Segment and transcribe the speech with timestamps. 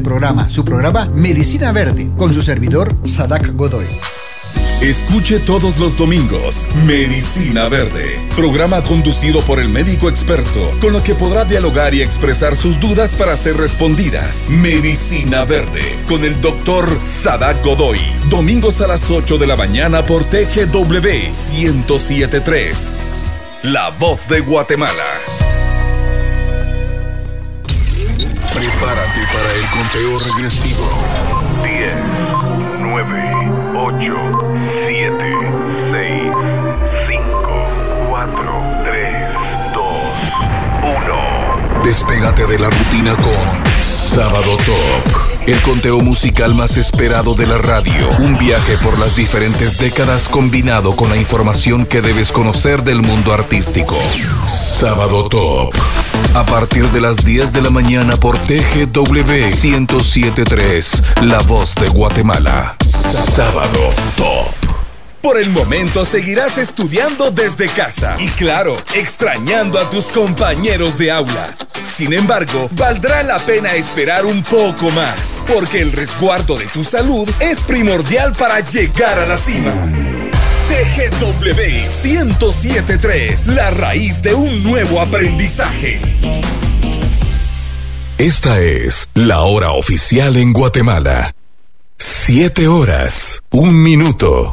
[0.00, 3.86] programa, su programa Medicina Verde, con su servidor Sadak Godoy.
[4.80, 11.14] Escuche todos los domingos Medicina Verde, programa conducido por el médico experto, con lo que
[11.14, 14.50] podrá dialogar y expresar sus dudas para ser respondidas.
[14.50, 20.24] Medicina Verde, con el doctor Sadak Godoy, domingos a las 8 de la mañana por
[20.24, 22.94] TGW 1073.
[23.62, 25.65] La voz de Guatemala.
[28.56, 30.88] Prepárate para el conteo regresivo.
[31.62, 31.94] 10,
[32.78, 34.14] 9, 8,
[34.86, 35.36] 7,
[35.90, 36.32] 6,
[37.06, 37.66] 5,
[38.08, 39.34] 4, 3,
[39.74, 39.84] 2,
[41.04, 41.82] 1.
[41.84, 45.25] Despégate de la rutina con Sábado Top.
[45.46, 48.10] El conteo musical más esperado de la radio.
[48.18, 53.32] Un viaje por las diferentes décadas combinado con la información que debes conocer del mundo
[53.32, 53.96] artístico.
[54.48, 55.72] Sábado Top.
[56.34, 62.76] A partir de las 10 de la mañana por TGW 1073, La Voz de Guatemala.
[62.84, 64.65] Sábado Top.
[65.26, 71.52] Por el momento seguirás estudiando desde casa y claro, extrañando a tus compañeros de aula.
[71.82, 77.28] Sin embargo, valdrá la pena esperar un poco más, porque el resguardo de tu salud
[77.40, 79.74] es primordial para llegar a la cima.
[80.68, 86.00] TGW 1073, la raíz de un nuevo aprendizaje.
[88.16, 91.34] Esta es la hora oficial en Guatemala.
[91.98, 94.52] Siete horas, un minuto.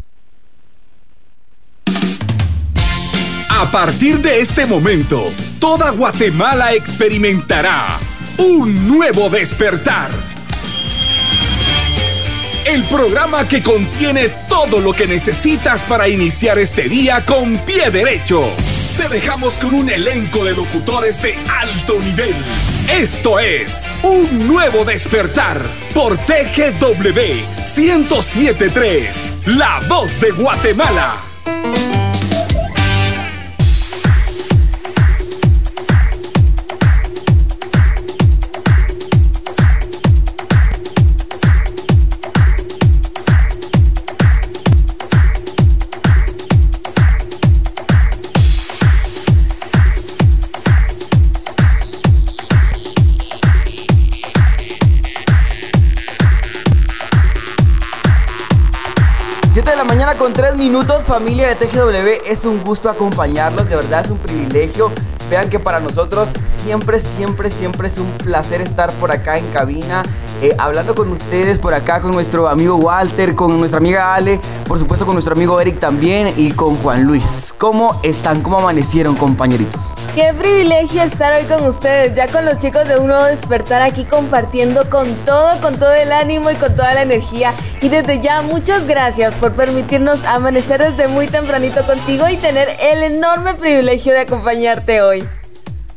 [3.49, 7.99] A partir de este momento, toda Guatemala experimentará
[8.37, 10.11] un nuevo despertar.
[12.65, 18.49] El programa que contiene todo lo que necesitas para iniciar este día con pie derecho.
[18.97, 22.35] Te dejamos con un elenco de locutores de alto nivel.
[22.89, 25.61] Esto es Un Nuevo Despertar
[25.93, 27.19] por TGW
[27.75, 31.32] 1073, La Voz de Guatemala.
[31.45, 32.12] Mañana
[60.23, 62.25] con 3 minutos, familia de TGW.
[62.25, 64.89] Es un gusto acompañarlos, de verdad es un privilegio.
[65.33, 66.29] Vean que para nosotros
[66.63, 70.03] siempre, siempre, siempre es un placer estar por acá en cabina,
[70.43, 74.77] eh, hablando con ustedes por acá, con nuestro amigo Walter, con nuestra amiga Ale, por
[74.77, 77.51] supuesto con nuestro amigo Eric también y con Juan Luis.
[77.57, 78.43] ¿Cómo están?
[78.43, 79.81] ¿Cómo amanecieron, compañeritos?
[80.13, 84.03] Qué privilegio estar hoy con ustedes, ya con los chicos de Un Nuevo Despertar aquí
[84.03, 87.51] compartiendo con todo, con todo el ánimo y con toda la energía.
[87.81, 93.01] Y desde ya, muchas gracias por permitirnos amanecer desde muy tempranito contigo y tener el
[93.01, 95.22] enorme privilegio de acompañarte hoy.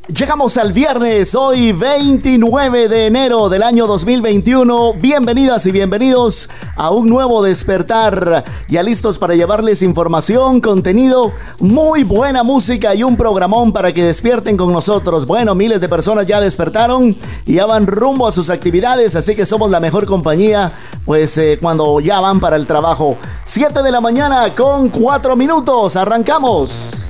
[0.09, 4.94] Llegamos al viernes, hoy 29 de enero del año 2021.
[4.94, 8.45] Bienvenidas y bienvenidos a un nuevo despertar.
[8.69, 14.56] Ya listos para llevarles información, contenido, muy buena música y un programón para que despierten
[14.56, 15.27] con nosotros.
[15.27, 19.45] Bueno, miles de personas ya despertaron y ya van rumbo a sus actividades, así que
[19.45, 20.72] somos la mejor compañía,
[21.05, 23.16] pues eh, cuando ya van para el trabajo.
[23.43, 27.06] 7 de la mañana con 4 minutos, arrancamos.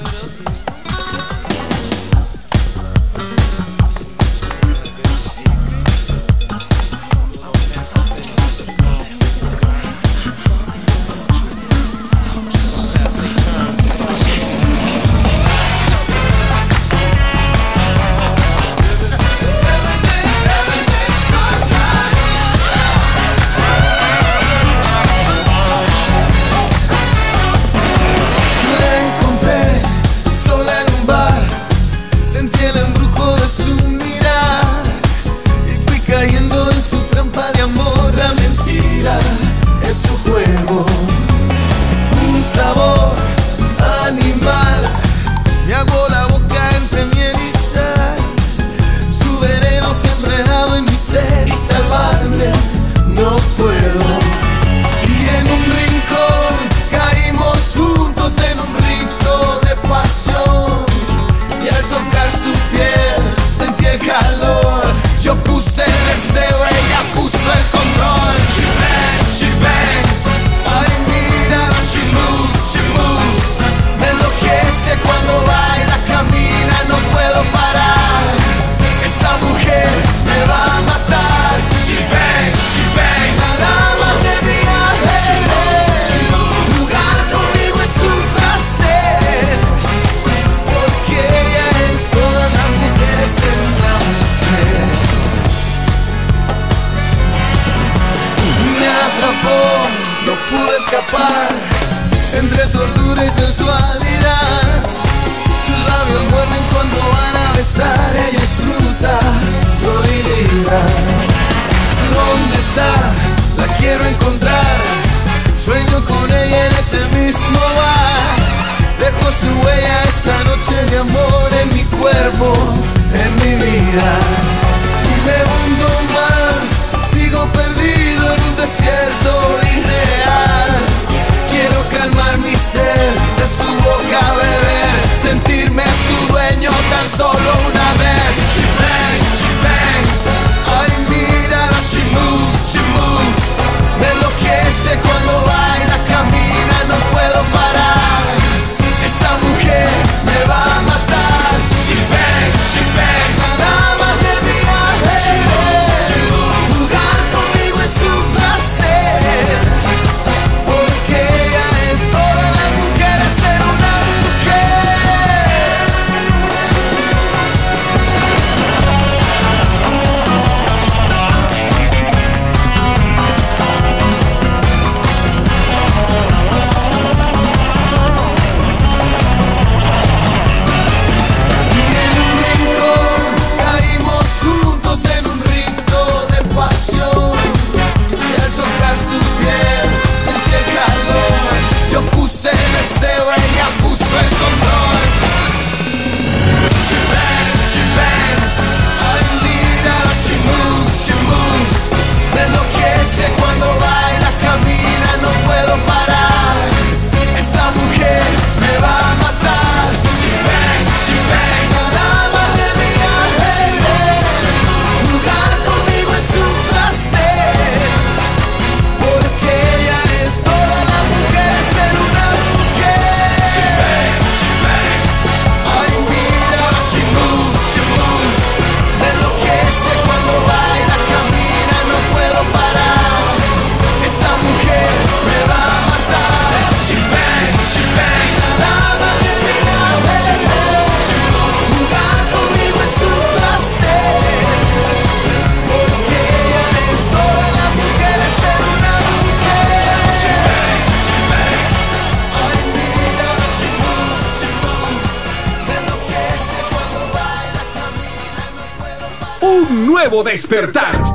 [260.23, 261.08] Despertar.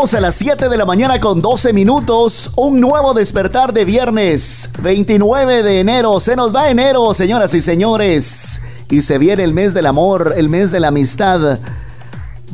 [0.00, 2.50] A las 7 de la mañana con 12 minutos.
[2.56, 6.18] Un nuevo despertar de viernes 29 de enero.
[6.20, 8.62] Se nos va enero, señoras y señores.
[8.88, 11.58] Y se viene el mes del amor, el mes de la amistad.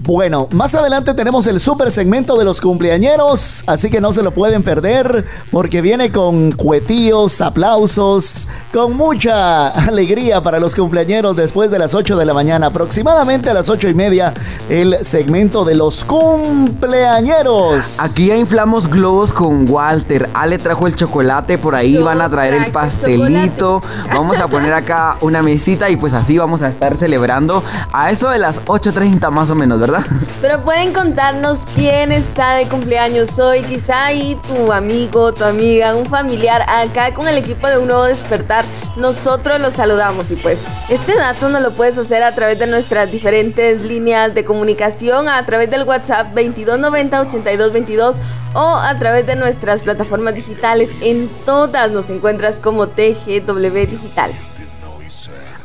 [0.07, 4.31] Bueno, más adelante tenemos el super segmento de los cumpleañeros, así que no se lo
[4.31, 11.81] pueden perder porque viene con cuetillos, aplausos, con mucha alegría para los cumpleañeros después de
[11.81, 14.33] las 8 de la mañana, aproximadamente a las 8 y media,
[14.69, 17.99] el segmento de los cumpleañeros.
[17.99, 20.29] Aquí ya inflamos globos con Walter.
[20.35, 23.81] Ale trajo el chocolate, por ahí van a traer el pastelito.
[24.15, 28.29] Vamos a poner acá una mesita y pues así vamos a estar celebrando a eso
[28.29, 29.96] de las 8.30 más o menos, ¿verdad?
[30.41, 36.07] Pero pueden contarnos quién está de cumpleaños hoy, quizá ahí tu amigo, tu amiga, un
[36.07, 36.63] familiar.
[36.69, 38.65] Acá con el equipo de Un Nuevo Despertar,
[38.97, 43.11] nosotros los saludamos y pues este dato nos lo puedes hacer a través de nuestras
[43.11, 48.17] diferentes líneas de comunicación, a través del WhatsApp 2290 8222
[48.55, 50.91] o a través de nuestras plataformas digitales.
[51.03, 54.31] En todas nos encuentras como TGW Digital.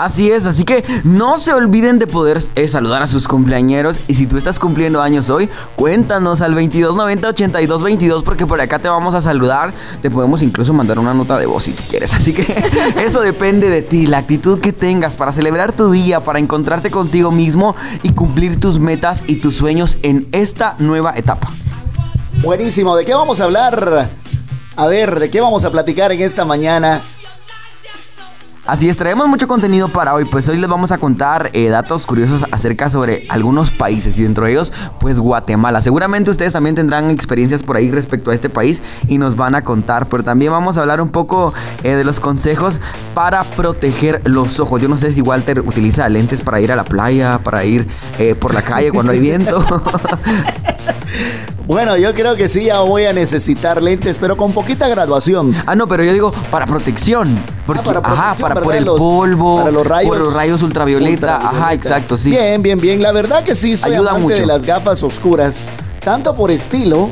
[0.01, 4.00] Así es, así que no se olviden de poder eh, saludar a sus cumpleañeros.
[4.08, 8.89] Y si tú estás cumpliendo años hoy, cuéntanos al 2290 8222 porque por acá te
[8.89, 9.72] vamos a saludar.
[10.01, 12.15] Te podemos incluso mandar una nota de voz si tú quieres.
[12.15, 12.41] Así que
[13.05, 17.29] eso depende de ti, la actitud que tengas para celebrar tu día, para encontrarte contigo
[17.29, 21.51] mismo y cumplir tus metas y tus sueños en esta nueva etapa.
[22.41, 24.10] Buenísimo, ¿de qué vamos a hablar?
[24.77, 27.01] A ver, ¿de qué vamos a platicar en esta mañana?
[28.68, 32.06] Así es, traemos mucho contenido para hoy, pues hoy les vamos a contar eh, datos
[32.06, 35.82] curiosos acerca sobre algunos países y dentro de ellos, pues Guatemala.
[35.82, 39.63] Seguramente ustedes también tendrán experiencias por ahí respecto a este país y nos van a
[39.63, 42.80] contar, pero también vamos a hablar un poco eh, de los consejos
[43.15, 44.80] para proteger los ojos.
[44.80, 47.88] Yo no sé si Walter utiliza lentes para ir a la playa, para ir
[48.20, 49.65] eh, por la calle cuando hay viento.
[51.68, 55.56] Bueno, yo creo que sí, ya voy a necesitar lentes, pero con poquita graduación.
[55.65, 57.38] Ah, no, pero yo digo para protección.
[57.65, 60.62] Porque, para ajá, protección, para por el Los- polvo, para los rayos por los rayos
[60.63, 61.38] ultravioleta.
[61.38, 62.30] Ajá, exacto, sí.
[62.32, 63.01] Bien, bien, bien.
[63.01, 64.36] La verdad que sí, soy Ayuda amante mucho.
[64.41, 65.70] de las gafas oscuras.
[66.03, 67.10] Tanto por estilo,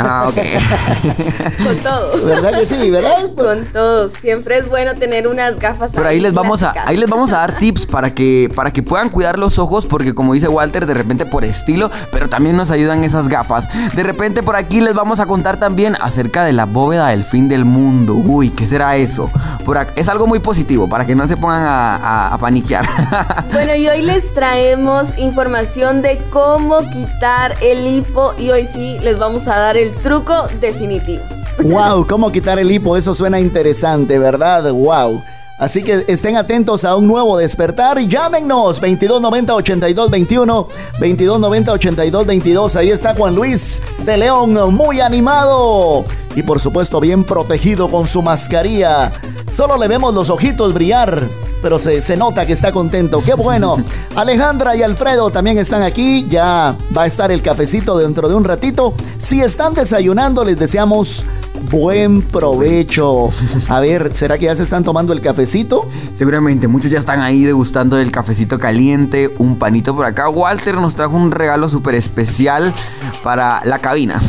[0.00, 0.36] Ah, ok.
[1.64, 2.24] Con todo.
[2.26, 2.90] ¿verdad que sí?
[2.90, 3.30] ¿Verdad?
[3.36, 4.10] Con todo.
[4.20, 5.92] Siempre es bueno tener unas gafas.
[5.94, 8.82] Pero ahí les vamos a, ahí les vamos a dar tips para que, para que
[8.82, 12.72] puedan cuidar los ojos, porque como dice Walter, de repente por estilo, pero también nos
[12.72, 13.68] ayudan esas gafas.
[13.94, 17.48] De repente por aquí les vamos a contar también acerca de la bóveda del fin
[17.48, 18.14] del mundo.
[18.14, 19.30] Uy, ¿qué será eso?
[19.64, 22.88] Por ac- es algo muy positivo, para que no se pongan a, a- a paniquear.
[23.52, 29.18] Bueno, y hoy les traemos información de cómo quitar el hipo y hoy sí les
[29.18, 31.22] vamos a dar el truco definitivo.
[31.62, 34.72] Wow, cómo quitar el hipo, eso suena interesante, ¿verdad?
[34.72, 35.22] Wow.
[35.58, 42.76] Así que estén atentos a un nuevo despertar y llámenos 2290 8221 2290 8222.
[42.76, 48.22] Ahí está Juan Luis de León, muy animado y por supuesto bien protegido con su
[48.22, 49.12] mascarilla.
[49.52, 51.22] Solo le vemos los ojitos brillar,
[51.62, 53.22] pero se, se nota que está contento.
[53.24, 53.76] ¡Qué bueno!
[54.16, 56.26] Alejandra y Alfredo también están aquí.
[56.28, 58.92] Ya va a estar el cafecito dentro de un ratito.
[59.18, 61.24] Si están desayunando, les deseamos
[61.70, 63.28] buen provecho.
[63.68, 65.86] A ver, ¿será que ya se están tomando el cafecito?
[66.12, 70.28] Seguramente muchos ya están ahí degustando el cafecito caliente, un panito por acá.
[70.28, 72.74] Walter nos trajo un regalo súper especial
[73.22, 74.20] para la cabina.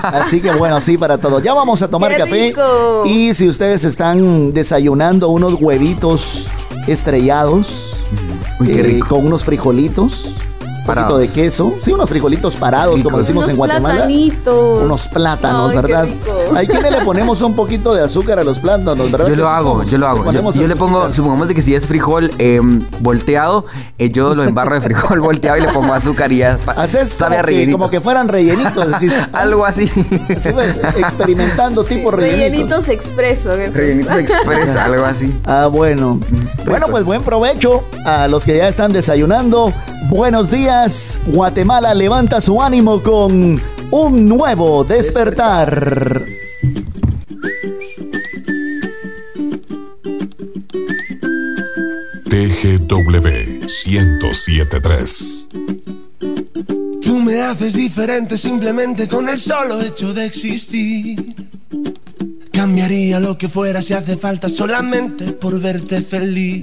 [0.02, 1.42] Así que bueno, sí, para todos.
[1.42, 2.46] Ya vamos a tomar ¡Qué café.
[2.48, 3.04] rico!
[3.06, 6.48] Y si ustedes están desayunando unos huevitos
[6.92, 7.96] estrellados,
[8.58, 10.34] Uy, eh, con unos frijolitos,
[10.94, 13.94] poquito de queso, sí, unos frijolitos parados, como decimos Unos en Guatemala.
[13.94, 14.82] platanitos.
[14.82, 16.08] Unos plátanos, Ay, ¿verdad?
[16.56, 19.28] Hay quienes le ponemos un poquito de azúcar a los plátanos, ¿verdad?
[19.28, 19.90] Yo lo sí hago, somos?
[19.90, 20.32] yo lo hago.
[20.52, 23.66] Yo, le pongo, supongamos de que si es frijol em, volteado,
[23.98, 27.36] eh, yo lo embarro de frijol volteado y le pongo azúcar y ya Haces sabe
[27.36, 29.12] como a que, como que fueran rellenitos, decís.
[29.32, 29.90] Algo así.
[30.36, 32.84] Así pues, experimentando tipo rellenitos.
[32.84, 33.54] Rellenitos expreso.
[33.54, 35.34] en el- Rellenitos express, algo así.
[35.44, 36.20] Ah, bueno.
[36.66, 39.72] Bueno, pues buen provecho a los que ya están desayunando.
[40.08, 40.79] Buenos días.
[41.26, 43.60] Guatemala levanta su ánimo con
[43.90, 46.24] un nuevo despertar.
[52.24, 55.48] TGW 1073.
[57.02, 61.36] Tú me haces diferente simplemente con el solo hecho de existir.
[62.52, 66.62] Cambiaría lo que fuera si hace falta solamente por verte feliz.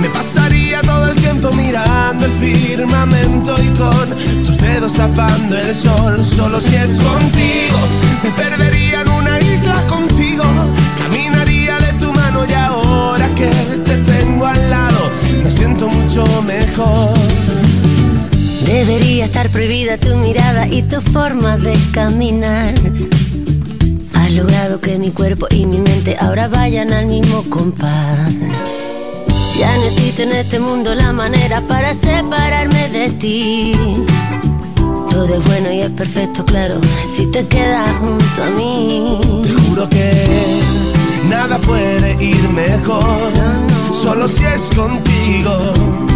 [0.00, 4.10] Me pasaría todo el tiempo mirando el firmamento y con
[4.44, 6.24] tus dedos tapando el sol.
[6.24, 7.78] Solo si es contigo.
[8.22, 10.44] Me perdería en una isla contigo.
[10.98, 13.48] Caminaría de tu mano y ahora que
[13.84, 15.10] te tengo al lado,
[15.42, 17.14] me siento mucho mejor.
[18.66, 22.74] Debería estar prohibida tu mirada y tu forma de caminar.
[24.12, 28.34] Has logrado que mi cuerpo y mi mente ahora vayan al mismo compás.
[29.58, 33.72] Ya necesito en este mundo la manera para separarme de ti.
[35.10, 39.18] Todo es bueno y es perfecto, claro, si te quedas junto a mí.
[39.42, 40.60] Te juro que
[41.30, 43.32] nada puede ir mejor,
[43.92, 46.15] solo si es contigo.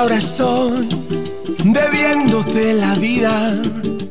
[0.00, 0.88] Ahora estoy
[1.64, 3.60] debiéndote la vida.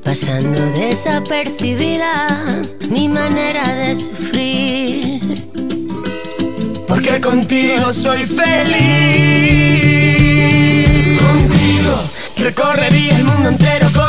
[0.04, 2.28] Pasando desapercibida
[2.90, 5.20] mi manera de sufrir.
[6.88, 8.80] Porque contigo soy feliz.
[11.20, 11.96] Contigo
[12.38, 14.09] recorrería el mundo entero contigo.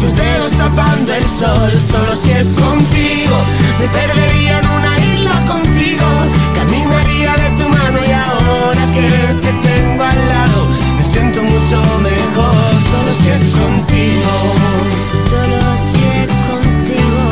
[0.00, 1.72] tus dedos tapando el sol.
[1.80, 3.36] Solo si es contigo,
[3.78, 6.06] me perdería en una isla contigo.
[6.54, 9.08] Caminaría de tu mano y ahora que
[9.42, 12.72] te tengo al lado, me siento mucho mejor.
[12.90, 14.32] Solo si es contigo,
[15.30, 17.22] Solo si es contigo,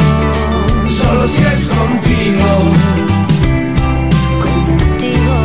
[0.89, 2.51] solo si es contigo,
[4.43, 5.37] contigo.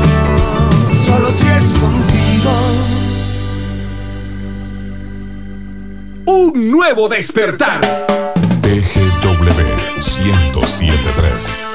[1.05, 2.18] solo si es contigo.
[6.69, 7.81] Un nuevo despertar.
[8.61, 9.49] TGW
[9.97, 11.67] 1073.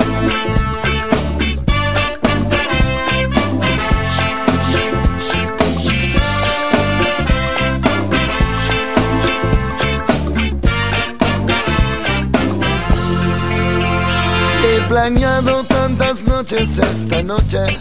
[14.63, 17.81] He planeado tantas noches esta noche.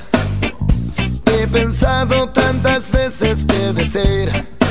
[1.27, 4.62] He pensado tantas veces que desear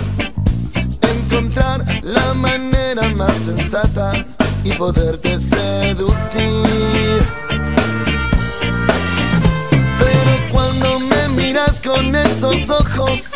[1.33, 4.13] encontrar la manera más sensata
[4.65, 7.23] y poderte seducir.
[9.99, 13.33] Pero cuando me miras con esos ojos,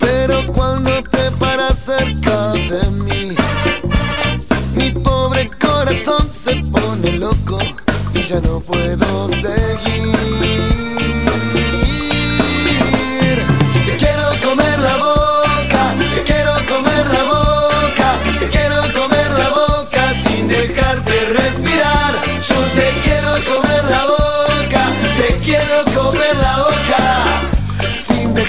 [0.00, 3.36] pero cuando te paras cerca de mí,
[4.74, 7.58] mi pobre corazón se pone loco
[8.14, 10.77] y ya no puedo seguir.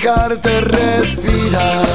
[0.02, 1.86] Dejarte respirar.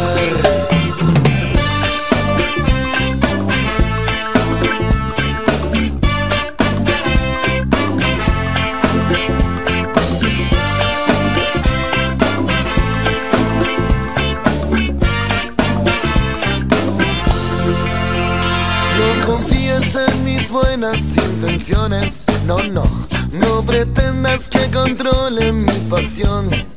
[18.99, 22.85] No confíes en mis buenas intenciones, no, no,
[23.33, 26.74] no pretendas que controle mi pasión.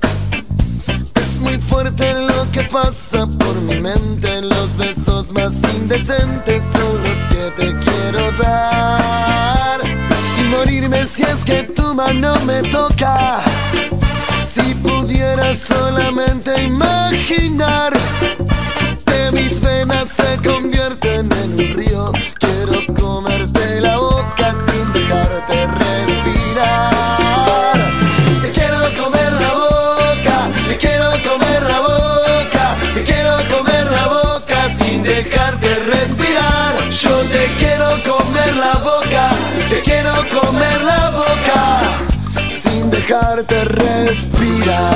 [1.47, 7.51] Muy fuerte lo que pasa por mi mente, los besos más indecentes son los que
[7.55, 9.79] te quiero dar.
[9.85, 13.39] Y morirme si es que tu mano me toca.
[14.41, 17.93] Si pudiera solamente imaginar
[19.05, 23.46] que mis venas se convierten en un río, quiero comerte
[40.47, 41.79] comer la boca
[42.49, 44.95] sin dejarte respirar.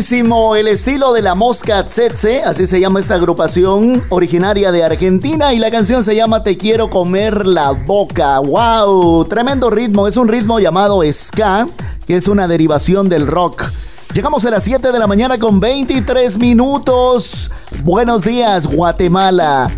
[0.00, 5.58] El estilo de la mosca tsetse, así se llama esta agrupación originaria de Argentina y
[5.58, 8.38] la canción se llama Te quiero comer la boca.
[8.38, 11.68] Wow, tremendo ritmo, es un ritmo llamado ska,
[12.06, 13.64] que es una derivación del rock.
[14.14, 17.50] Llegamos a las 7 de la mañana con 23 minutos.
[17.84, 19.70] Buenos días, Guatemala.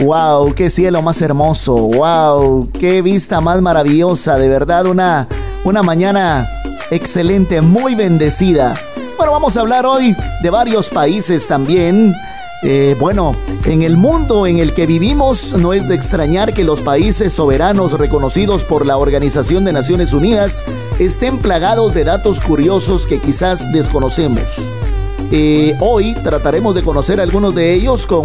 [0.00, 1.74] Wow, qué cielo más hermoso.
[1.74, 4.36] Wow, qué vista más maravillosa.
[4.36, 5.26] De verdad, una,
[5.64, 6.46] una mañana
[6.90, 8.78] excelente, muy bendecida.
[9.20, 12.14] Bueno, vamos a hablar hoy de varios países también.
[12.62, 16.80] Eh, bueno, en el mundo en el que vivimos no es de extrañar que los
[16.80, 20.64] países soberanos reconocidos por la Organización de Naciones Unidas
[20.98, 24.66] estén plagados de datos curiosos que quizás desconocemos.
[25.30, 28.24] Eh, hoy trataremos de conocer algunos de ellos con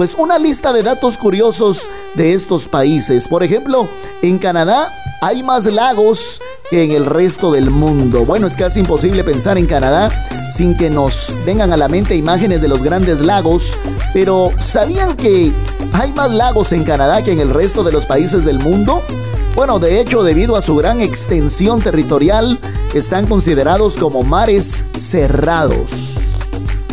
[0.00, 3.28] pues una lista de datos curiosos de estos países.
[3.28, 3.86] Por ejemplo,
[4.22, 8.24] en Canadá hay más lagos que en el resto del mundo.
[8.24, 10.10] Bueno, es casi imposible pensar en Canadá
[10.48, 13.76] sin que nos vengan a la mente imágenes de los grandes lagos,
[14.14, 15.52] pero ¿sabían que
[15.92, 19.02] hay más lagos en Canadá que en el resto de los países del mundo?
[19.54, 22.58] Bueno, de hecho, debido a su gran extensión territorial,
[22.94, 26.16] están considerados como mares cerrados.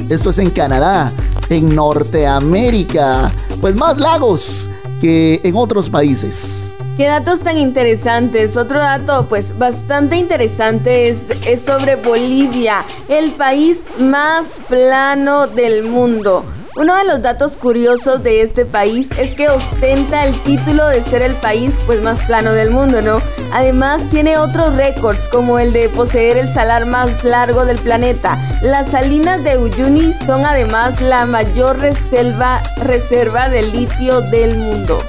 [0.10, 1.14] Esto es en Canadá,
[1.50, 3.32] en Norteamérica,
[3.62, 4.70] pues más lagos
[5.02, 6.72] que en otros países.
[6.98, 8.58] Qué datos tan interesantes.
[8.58, 16.44] Otro dato, pues bastante interesante, es, es sobre Bolivia, el país más plano del mundo.
[16.78, 21.24] Uno de los datos curiosos de este país es que ostenta el título de ser
[21.24, 23.20] el país pues más plano del mundo, ¿no?
[23.52, 28.38] Además tiene otros récords como el de poseer el salar más largo del planeta.
[28.62, 35.02] Las salinas de Uyuni son además la mayor reserva, reserva de litio del mundo.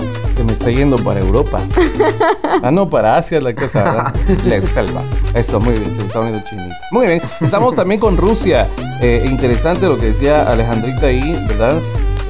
[0.45, 1.61] Me está yendo para Europa.
[2.61, 4.15] Ah, no, para Asia es la cosa, ¿verdad?
[4.45, 5.03] La selva.
[5.33, 6.75] Eso, muy bien, se está chinito.
[6.91, 8.67] Muy bien, estamos también con Rusia.
[9.01, 11.79] Eh, interesante lo que decía Alejandrita ahí, ¿verdad?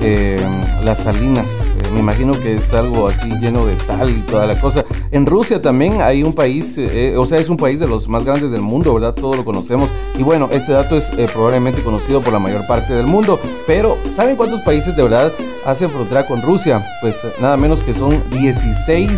[0.00, 0.38] Eh,
[0.84, 1.46] las salinas.
[1.46, 4.84] Eh, me imagino que es algo así lleno de sal y toda la cosa.
[5.10, 8.24] En Rusia también hay un país, eh, o sea, es un país de los más
[8.24, 9.14] grandes del mundo, ¿verdad?
[9.14, 9.90] Todos lo conocemos.
[10.18, 13.38] Y bueno, este dato es eh, probablemente conocido por la mayor parte del mundo.
[13.66, 15.32] Pero, ¿saben cuántos países de verdad
[15.66, 16.84] hacen frontera con Rusia?
[17.00, 19.10] Pues nada menos que son 16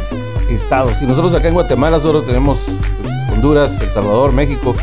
[0.50, 1.00] estados.
[1.02, 2.60] Y nosotros acá en Guatemala solo tenemos
[3.02, 4.74] pues, Honduras, El Salvador, México.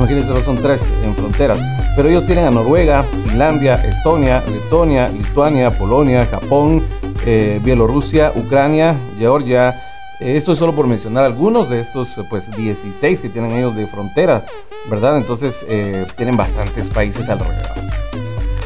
[0.00, 1.60] Imagínense, son tres en fronteras.
[1.94, 6.82] Pero ellos tienen a Noruega, Finlandia, Estonia, Letonia, Lituania, Polonia, Japón,
[7.26, 9.78] eh, Bielorrusia, Ucrania, Georgia.
[10.18, 13.86] Eh, esto es solo por mencionar algunos de estos pues 16 que tienen ellos de
[13.86, 14.42] frontera,
[14.88, 15.18] ¿verdad?
[15.18, 17.76] Entonces eh, tienen bastantes países alrededor.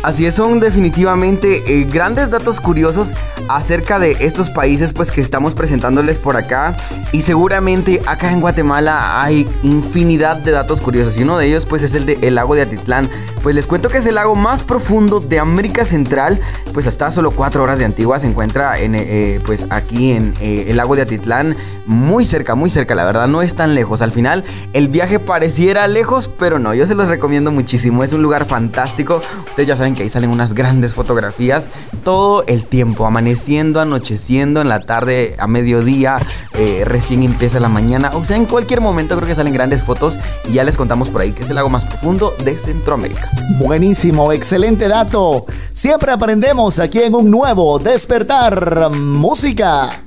[0.04, 3.08] Así es, son definitivamente eh, grandes datos curiosos
[3.48, 6.76] acerca de estos países pues que estamos presentándoles por acá.
[7.12, 11.16] Y seguramente acá en Guatemala hay infinidad de datos curiosos.
[11.16, 13.08] Y uno de ellos pues es el de el lago de Atitlán
[13.44, 16.40] pues les cuento que es el lago más profundo de América Central
[16.72, 20.64] pues hasta solo cuatro horas de Antigua se encuentra en eh, pues aquí en eh,
[20.68, 21.54] el lago de Atitlán
[21.84, 25.86] muy cerca muy cerca la verdad no es tan lejos al final el viaje pareciera
[25.86, 29.94] lejos pero no yo se los recomiendo muchísimo es un lugar fantástico ustedes ya saben
[29.94, 31.68] que ahí salen unas grandes fotografías
[32.04, 36.18] todo el tiempo, amaneciendo, anocheciendo, en la tarde, a mediodía,
[36.52, 40.18] eh, recién empieza la mañana, o sea, en cualquier momento creo que salen grandes fotos
[40.48, 43.30] y ya les contamos por ahí que es el lago más profundo de Centroamérica.
[43.58, 45.46] Buenísimo, excelente dato.
[45.72, 50.02] Siempre aprendemos aquí en un nuevo despertar música.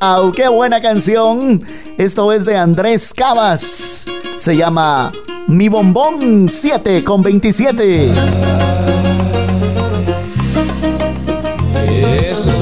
[0.00, 1.64] ¡Au, qué buena canción!
[1.96, 4.06] Esto es de Andrés Cabas.
[4.36, 5.12] Se llama
[5.46, 8.10] Mi Bombón 7 con 27.
[11.88, 12.53] Eso.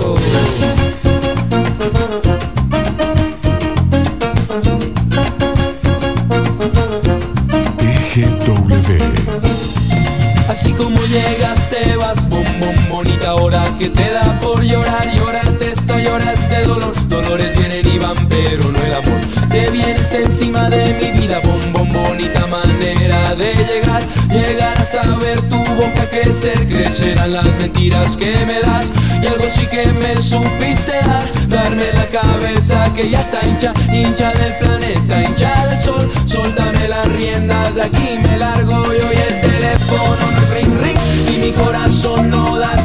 [13.78, 16.94] Que te da por llorar lloraste esto lloraste dolor.
[17.08, 19.20] Dolores vienen y van pero no el amor.
[19.50, 24.02] Te vienes encima de mi vida bom bom bonita manera de llegar.
[24.30, 28.90] Llegar a saber tu boca crecer crecerán las mentiras que me das.
[29.22, 34.32] Y algo sí que me supiste dar darme la cabeza que ya está hincha hincha
[34.32, 36.10] del planeta hincha del sol.
[36.24, 40.98] Soltame las riendas de aquí me largo y el teléfono no ring ring.
[41.28, 42.81] Y mi corazón no da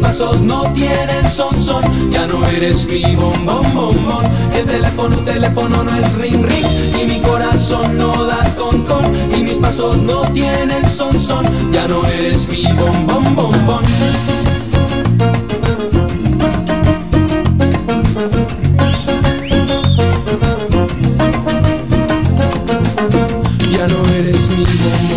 [0.00, 2.10] pasos no tienen son son.
[2.10, 4.26] Ya no eres mi bombón bombón.
[4.54, 6.66] El teléfono teléfono no es ring ring.
[7.00, 9.04] Y mi corazón no da tontón
[9.36, 11.44] y mis pasos no tienen son son.
[11.72, 13.84] Ya no eres mi bombón bombón.
[23.72, 25.09] Ya no eres mi bombón,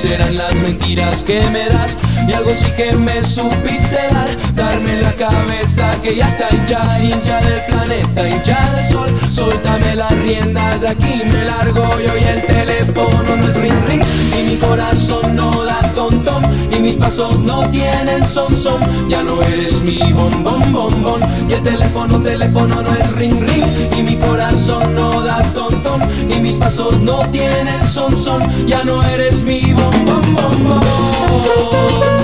[0.00, 1.96] crecerán las mentiras que me das.
[2.28, 7.40] Y algo sí que me supiste dar, darme la cabeza que ya está hincha, hincha
[7.40, 9.08] del planeta, hincha del sol.
[9.28, 14.02] Soltame las riendas de aquí, me largo yo y el teléfono no es ring ring.
[14.38, 18.80] Y mi corazón no da tontón, y mis pasos no tienen son son.
[19.08, 23.64] Ya no eres mi bombón bombón, y el teléfono teléfono no es ring ring.
[23.98, 26.00] Y mi corazón no da tontón,
[26.30, 28.42] y mis pasos no tienen son son.
[28.66, 30.22] Ya no eres mi bombón.
[30.34, 32.17] Ya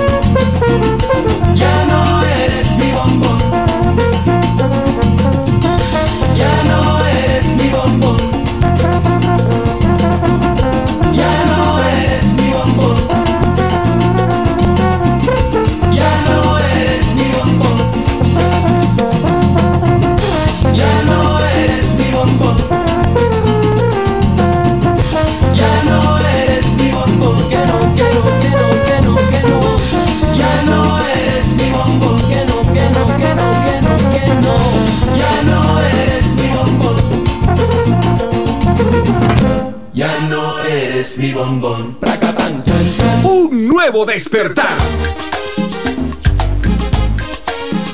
[41.18, 41.96] mi bombón.
[42.00, 43.24] Pracapan, chan, chan.
[43.24, 44.76] Un nuevo despertar.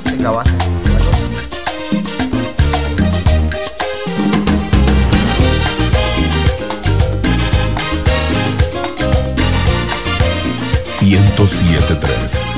[0.05, 0.45] Venga, va.
[12.01, 12.57] tres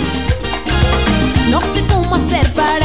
[1.51, 2.82] No sé cómo hacer para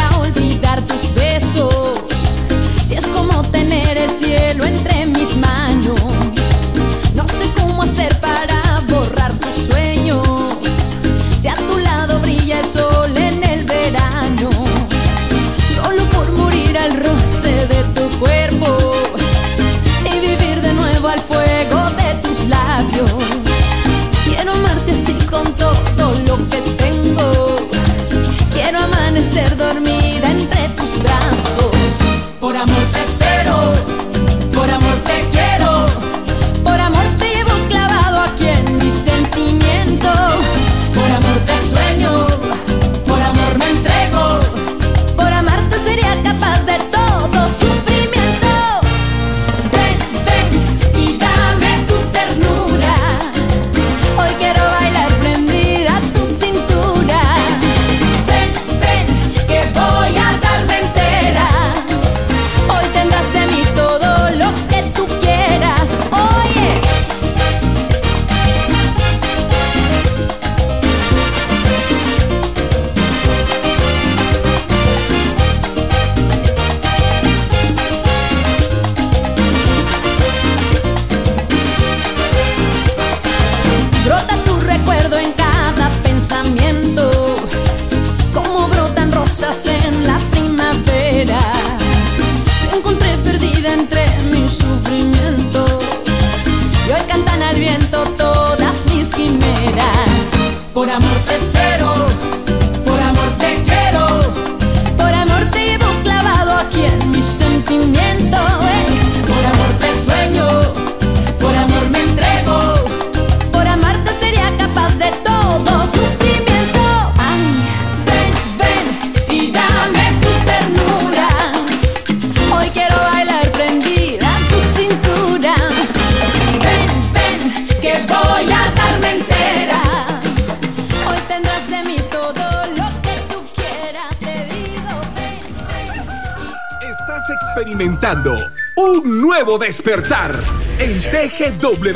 [139.58, 140.32] nuevo despertar
[140.80, 141.90] en TGW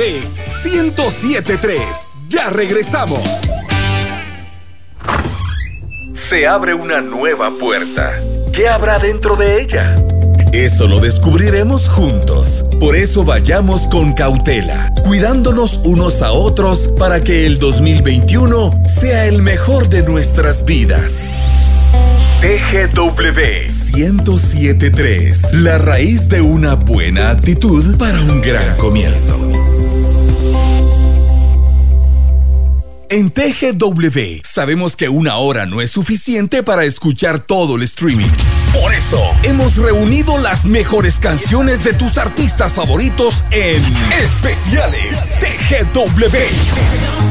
[0.63, 1.79] 1073.
[2.27, 3.21] Ya regresamos.
[6.13, 8.11] Se abre una nueva puerta.
[8.53, 9.95] ¿Qué habrá dentro de ella?
[10.53, 12.65] Eso lo descubriremos juntos.
[12.79, 19.41] Por eso vayamos con cautela, cuidándonos unos a otros para que el 2021 sea el
[19.41, 21.40] mejor de nuestras vidas.
[22.41, 29.47] TGW 1073, la raíz de una buena actitud para un gran comienzo.
[33.09, 38.31] En TGW sabemos que una hora no es suficiente para escuchar todo el streaming.
[38.73, 47.30] Por eso hemos reunido las mejores canciones de tus artistas favoritos en especiales TGW.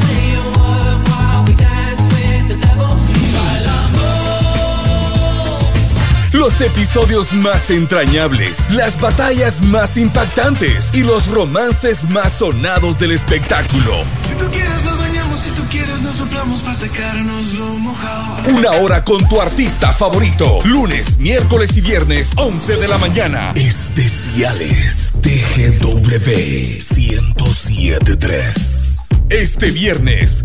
[6.41, 14.03] Los episodios más entrañables, las batallas más impactantes y los romances más sonados del espectáculo.
[14.27, 18.57] Si tú quieres nos bañamos, si tú quieres nos soplamos para secarnos lo mojado.
[18.57, 20.61] Una hora con tu artista favorito.
[20.65, 23.51] Lunes, miércoles y viernes, 11 de la mañana.
[23.53, 28.97] Especiales TGW 1073.
[29.29, 30.43] Este viernes,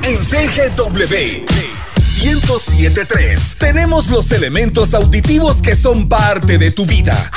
[0.02, 1.46] En TGW
[2.22, 7.30] 1073 tenemos los elementos auditivos que son parte de tu vida.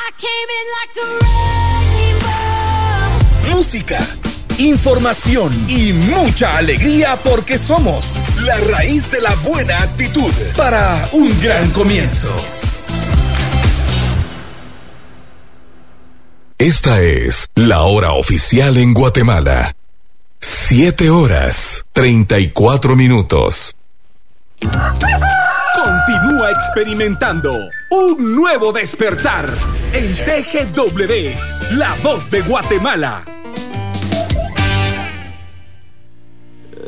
[3.49, 4.06] Música,
[4.58, 11.72] información y mucha alegría porque somos la raíz de la buena actitud para un gran
[11.72, 12.36] comienzo.
[16.58, 19.78] Esta es la hora oficial en Guatemala.
[20.43, 23.75] 7 horas 34 minutos.
[24.59, 27.51] Continúa experimentando
[27.91, 29.45] un nuevo despertar
[29.93, 33.23] en TGW, la voz de Guatemala.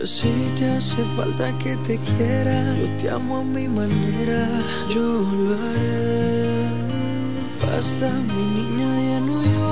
[0.04, 4.50] Si te hace falta que te quiera, yo te amo a mi manera,
[4.90, 6.70] yo lo haré.
[7.62, 9.63] Basta, mi niña, ya no llores,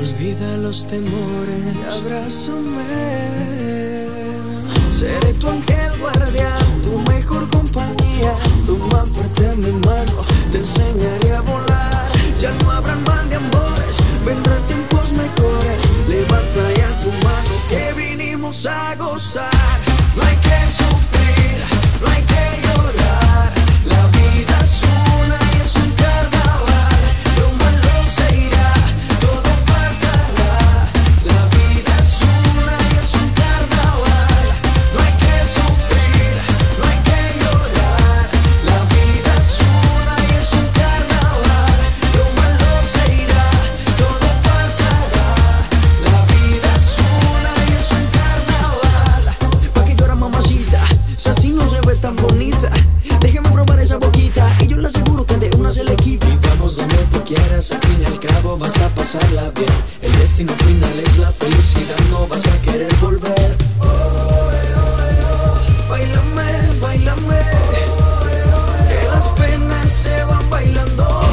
[0.00, 2.84] olvida los temores y abrázame.
[4.90, 8.32] Seré tu ángel guardián, tu mejor compañía,
[8.64, 12.10] toma fuerte mi mano, te enseñaré a volar.
[12.38, 15.78] Ya no habrán mal de amores, vendrán tiempos mejores.
[16.08, 19.50] Levanta ya tu mano que vinimos a gozar.
[20.16, 21.60] No hay que sufrir,
[22.00, 22.29] no hay que
[55.70, 56.28] se le quita.
[56.28, 59.70] Y vamos donde tú quieras, al fin y al cabo vas a pasarla bien.
[60.02, 63.56] El destino final es la felicidad, no vas a querer volver.
[63.80, 64.50] Oh, oh,
[65.26, 65.90] oh.
[65.90, 67.42] Bailame, bailame.
[68.88, 71.29] Que las penas se van bailando.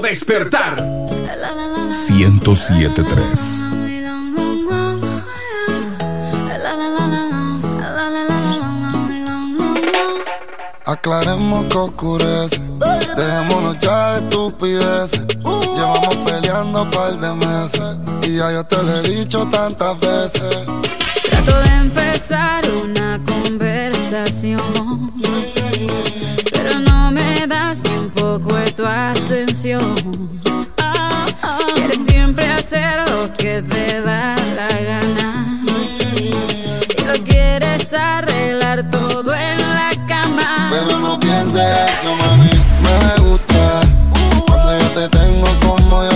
[0.00, 0.82] despertar.
[1.90, 3.70] 1073.
[10.90, 12.60] Aclaremos que oscurece,
[13.16, 15.20] dejémonos ya de estupideces.
[15.76, 20.42] Llevamos peleando un par de meses y ya yo te lo he dicho tantas veces.
[21.30, 25.12] Trato de empezar una conversación,
[26.52, 28.09] pero no me das ni
[28.80, 29.94] tu atención.
[30.48, 31.74] Oh, oh.
[31.74, 35.44] Quieres siempre hacer lo que te da la gana.
[36.16, 40.68] Y lo quieres arreglar todo en la cama.
[40.70, 42.50] Pero no pienses eso, mami.
[42.86, 43.80] Me gusta
[44.46, 46.09] cuando yo te tengo como yo.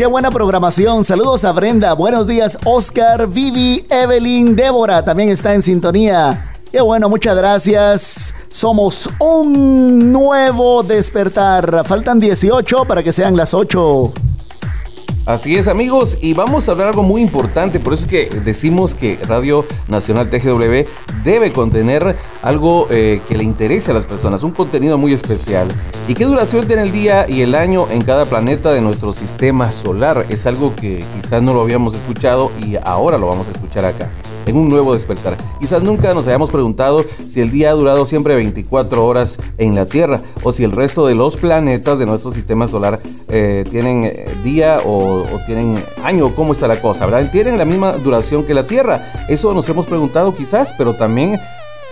[0.00, 1.04] Qué buena programación.
[1.04, 1.92] Saludos a Brenda.
[1.92, 5.04] Buenos días, Oscar, Vivi, Evelyn, Débora.
[5.04, 6.54] También está en sintonía.
[6.72, 8.32] Qué bueno, muchas gracias.
[8.48, 11.84] Somos un nuevo despertar.
[11.86, 14.29] Faltan 18 para que sean las 8.
[15.30, 18.96] Así es, amigos, y vamos a hablar algo muy importante, por eso es que decimos
[18.96, 20.88] que Radio Nacional TGW
[21.22, 25.68] debe contener algo eh, que le interese a las personas, un contenido muy especial.
[26.08, 29.70] ¿Y qué duración tiene el día y el año en cada planeta de nuestro sistema
[29.70, 30.26] solar?
[30.30, 34.10] Es algo que quizás no lo habíamos escuchado y ahora lo vamos a escuchar acá
[34.46, 35.36] en un nuevo despertar.
[35.58, 39.86] Quizás nunca nos hayamos preguntado si el día ha durado siempre 24 horas en la
[39.86, 44.28] Tierra o si el resto de los planetas de nuestro sistema solar eh, tienen eh,
[44.44, 47.30] día o, tienen año, cómo está la cosa, ¿verdad?
[47.30, 49.04] Tienen la misma duración que la Tierra.
[49.28, 51.38] Eso nos hemos preguntado quizás, pero también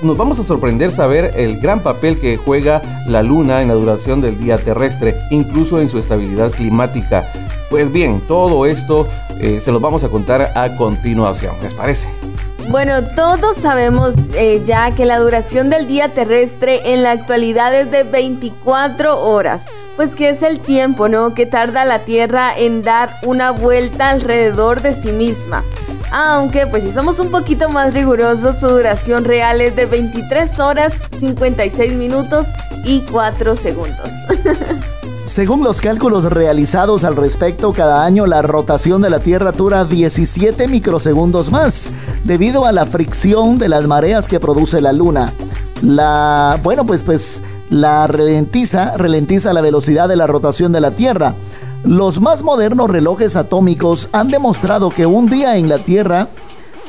[0.03, 4.21] nos vamos a sorprender saber el gran papel que juega la Luna en la duración
[4.21, 7.31] del día terrestre, incluso en su estabilidad climática.
[7.69, 9.07] Pues bien, todo esto
[9.41, 12.09] eh, se los vamos a contar a continuación, ¿les parece?
[12.71, 17.91] Bueno, todos sabemos eh, ya que la duración del día terrestre en la actualidad es
[17.91, 19.63] de 24 horas.
[19.97, 21.33] Pues que es el tiempo, ¿no?
[21.33, 25.65] Que tarda la Tierra en dar una vuelta alrededor de sí misma.
[26.13, 30.93] Aunque, pues si somos un poquito más rigurosos, su duración real es de 23 horas,
[31.19, 32.47] 56 minutos
[32.85, 34.11] y 4 segundos.
[35.29, 40.67] Según los cálculos realizados al respecto, cada año la rotación de la Tierra dura 17
[40.69, 41.93] microsegundos más,
[42.25, 45.35] debido a la fricción de las mareas que produce la Luna.
[45.83, 51.35] La, bueno, pues, pues, la ralentiza, ralentiza la velocidad de la rotación de la Tierra.
[51.85, 56.29] Los más modernos relojes atómicos han demostrado que un día en la Tierra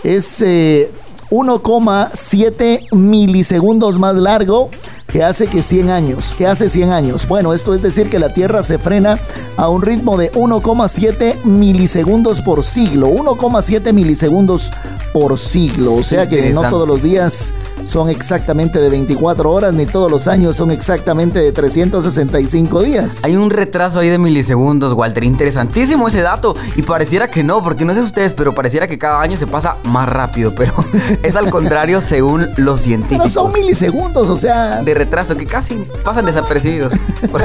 [0.01, 0.89] es eh,
[1.29, 4.69] 1,7 milisegundos más largo
[5.11, 7.27] que hace que 100 años, que hace 100 años.
[7.27, 9.19] Bueno, esto es decir que la Tierra se frena
[9.57, 14.71] a un ritmo de 1,7 milisegundos por siglo, 1,7 milisegundos
[15.11, 17.53] por siglo, o sea que no todos los días
[17.83, 23.23] son exactamente de 24 horas, ni todos los años son exactamente de 365 días.
[23.23, 25.23] Hay un retraso ahí de milisegundos, Walter.
[25.23, 26.55] Interesantísimo ese dato.
[26.75, 29.77] Y pareciera que no, porque no sé ustedes, pero pareciera que cada año se pasa
[29.85, 30.53] más rápido.
[30.55, 30.73] Pero
[31.23, 33.31] es al contrario según los Pero científicos.
[33.31, 36.93] son milisegundos, o sea, de retraso que casi pasan desapercibidos,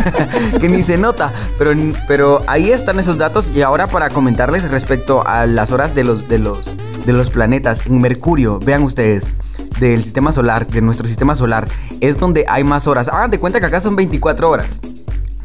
[0.61, 1.73] que ni se nota, pero,
[2.07, 6.29] pero ahí están esos datos y ahora para comentarles respecto a las horas de los,
[6.29, 6.77] de los,
[7.07, 9.35] de los planetas en Mercurio, vean ustedes,
[9.81, 11.67] del sistema solar, de nuestro sistema solar,
[12.01, 13.09] es donde hay más horas.
[13.09, 14.81] Hagan de cuenta que acá son 24 horas.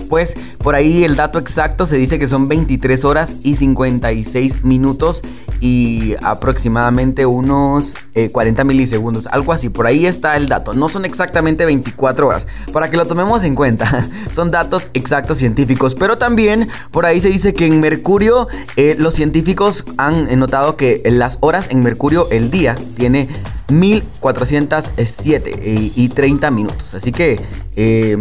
[0.09, 5.21] Pues por ahí el dato exacto se dice que son 23 horas y 56 minutos
[5.61, 9.69] y aproximadamente unos eh, 40 milisegundos, algo así.
[9.69, 10.73] Por ahí está el dato.
[10.73, 14.07] No son exactamente 24 horas, para que lo tomemos en cuenta.
[14.33, 19.13] Son datos exactos científicos, pero también por ahí se dice que en Mercurio eh, los
[19.15, 23.27] científicos han eh, notado que las horas en Mercurio, el día, tiene
[23.69, 26.93] 1407 y, y 30 minutos.
[26.93, 27.39] Así que
[27.75, 28.17] eh,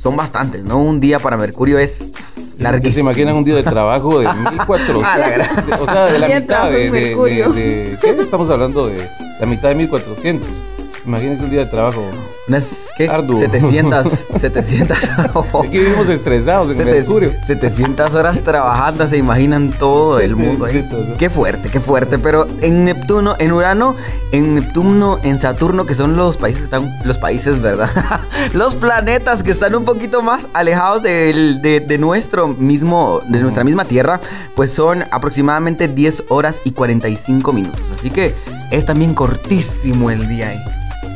[0.00, 0.78] son bastantes, ¿no?
[0.78, 2.06] Un día para Mercurio es Que
[2.56, 3.10] se larguísimo.
[3.10, 5.04] imaginan un día de trabajo de 1400.
[5.04, 8.10] Ah, la gran- o sea, de la de mitad de, de- de- de- ¿Qué?
[8.20, 9.06] Estamos hablando de
[9.38, 10.48] la mitad de 1400.
[11.06, 12.02] Imagínense un día de trabajo.
[12.50, 12.64] Unas,
[12.96, 13.08] ¿qué?
[13.08, 13.38] Arduo.
[13.38, 14.98] 700, 700.
[15.64, 17.32] Aquí vivimos estresados en Sete- Mercurio.
[17.46, 20.72] 700 horas trabajando, se imaginan todo el mundo ahí.
[20.82, 21.16] 700.
[21.16, 22.18] Qué fuerte, qué fuerte.
[22.18, 23.94] Pero en Neptuno, en Urano,
[24.32, 27.88] en Neptuno, en Saturno, que son los países que están, los países, ¿verdad?
[28.52, 33.84] los planetas que están un poquito más alejados de, de nuestro mismo, de nuestra misma
[33.84, 34.18] Tierra,
[34.56, 37.80] pues son aproximadamente 10 horas y 45 minutos.
[37.96, 38.34] Así que
[38.72, 40.58] es también cortísimo el día ahí.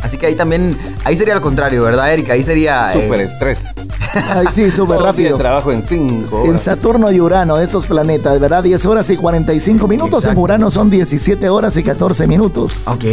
[0.05, 2.35] Así que ahí también, ahí sería lo contrario, ¿verdad, Erika?
[2.35, 2.93] Ahí sería...
[2.93, 3.59] eh, Súper estrés.
[4.15, 5.37] ay, sí, súper rápido.
[5.39, 6.59] trabajo en 5 En.
[6.59, 8.63] Saturno y Urano, esos planetas, ¿verdad?
[8.63, 10.27] 10 horas y 45 minutos.
[10.27, 10.37] En.
[10.37, 12.87] Urano son 17 horas y 14 minutos.
[12.87, 13.05] Ok.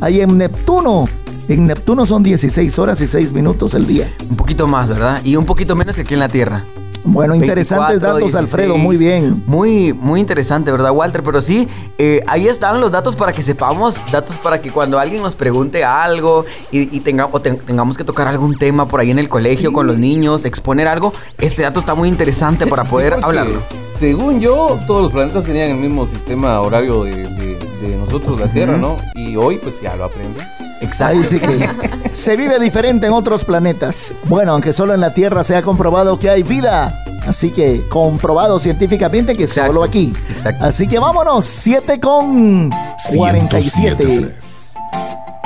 [0.00, 1.08] Ahí en Neptuno,
[1.48, 4.12] en Neptuno son 16 horas y 6 minutos el día.
[4.28, 5.20] Un poquito más, ¿verdad?
[5.24, 6.62] Y un poquito menos que aquí en la Tierra.
[7.04, 8.34] Bueno, interesantes 24, datos, 16.
[8.42, 9.42] Alfredo, muy bien.
[9.46, 11.22] Muy, muy interesante, ¿verdad, Walter?
[11.22, 15.22] Pero sí, eh, ahí están los datos para que sepamos, datos para que cuando alguien
[15.22, 19.10] nos pregunte algo y, y tenga- o ten- tengamos que tocar algún tema por ahí
[19.10, 19.74] en el colegio Sí.
[19.74, 23.60] con los niños, exponer algo, este dato está muy interesante para poder hablarlo.
[23.94, 28.46] Según yo, todos los planetas tenían el mismo sistema horario de, de- de nosotros, la
[28.46, 28.96] Tierra, ¿no?
[29.14, 30.42] Y hoy, pues ya lo aprenden.
[30.84, 31.04] Exacto.
[31.04, 31.68] Ahí sí que
[32.12, 34.14] se vive diferente en otros planetas.
[34.24, 36.94] Bueno, aunque solo en la Tierra se ha comprobado que hay vida.
[37.26, 40.12] Así que comprobado científicamente que Exacto, solo aquí.
[40.30, 40.64] exacto.
[40.64, 42.70] Así que vámonos, 7 con
[43.16, 44.04] 47.
[44.06, 45.44] 107.3.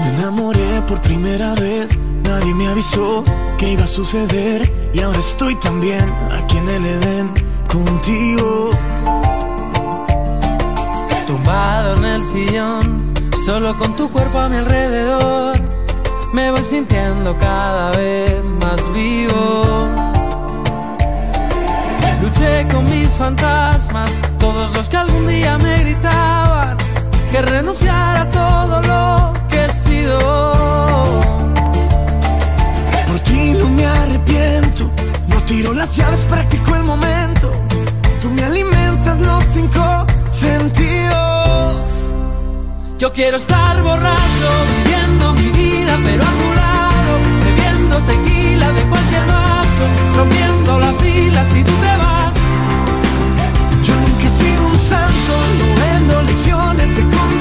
[0.00, 1.96] Me enamoré por primera vez,
[2.28, 3.24] nadie me avisó
[3.58, 7.32] que iba a suceder y ahora estoy también aquí en el Edén
[7.68, 8.70] contigo.
[11.26, 13.12] Tumbado en el sillón,
[13.46, 15.56] solo con tu cuerpo a mi alrededor,
[16.32, 19.86] me voy sintiendo cada vez más vivo.
[22.22, 26.76] Luché con mis fantasmas, todos los que algún día me gritaban
[27.30, 30.18] que renunciara a todo lo que he sido.
[33.06, 34.57] Por ti no me arrepiento,
[35.48, 37.50] tiro las llaves, practico el momento.
[38.20, 42.14] Tú me alimentas los cinco sentidos.
[42.98, 47.12] Yo quiero estar borracho, viviendo mi vida, pero a tu lado,
[47.44, 49.84] bebiendo tequila de cualquier vaso,
[50.16, 52.34] rompiendo la fila si tú te vas.
[53.86, 57.37] Yo nunca he sido un santo, no vendo lecciones de contrabando.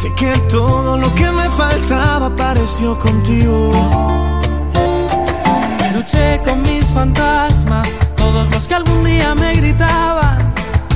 [0.00, 3.72] Sé que todo lo que me faltaba apareció contigo.
[5.94, 7.86] Luché con mis fantasmas,
[8.16, 10.54] todos los que algún día me gritaban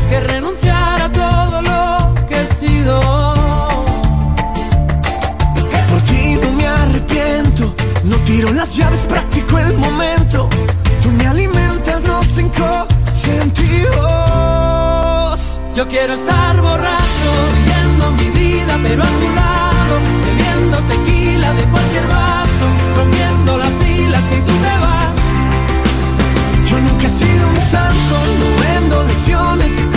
[0.08, 3.00] que renunciara a todo lo que he sido.
[5.90, 7.74] Por ti no me arrepiento,
[8.04, 10.48] no tiro las llaves, practico el momento.
[11.02, 13.94] Tú me alimentas los cinco sentidos.
[15.74, 17.13] Yo quiero estar borracho,
[18.82, 19.94] pero a tu lado,
[20.24, 25.14] bebiendo tequila de cualquier vaso, rompiendo la fila si tú te vas.
[26.70, 29.93] Yo nunca he sido un santo, no vendo lecciones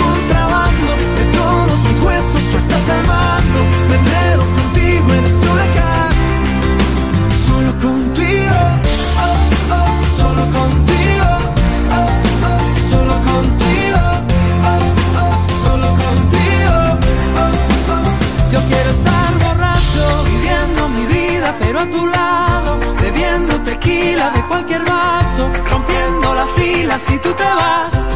[21.87, 28.09] tu lado, bebiendo tequila de cualquier vaso, rompiendo la fila si tú te vas.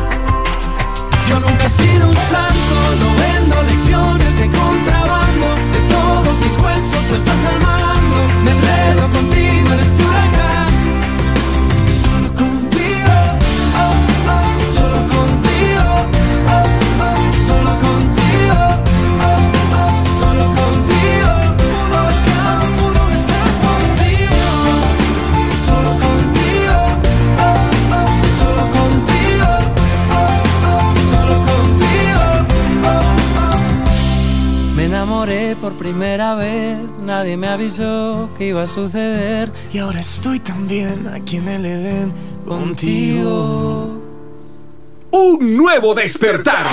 [1.27, 5.47] Yo nunca he sido un santo, no vendo lecciones de contrabando.
[5.75, 8.17] De todos mis huesos tú estás al mando.
[8.43, 10.03] Me enredo contigo en este
[35.61, 39.53] por primera vez, nadie me avisó que iba a suceder.
[39.71, 42.13] Y ahora estoy también aquí en el Edén
[42.47, 44.01] contigo.
[45.11, 46.65] Un nuevo despertar.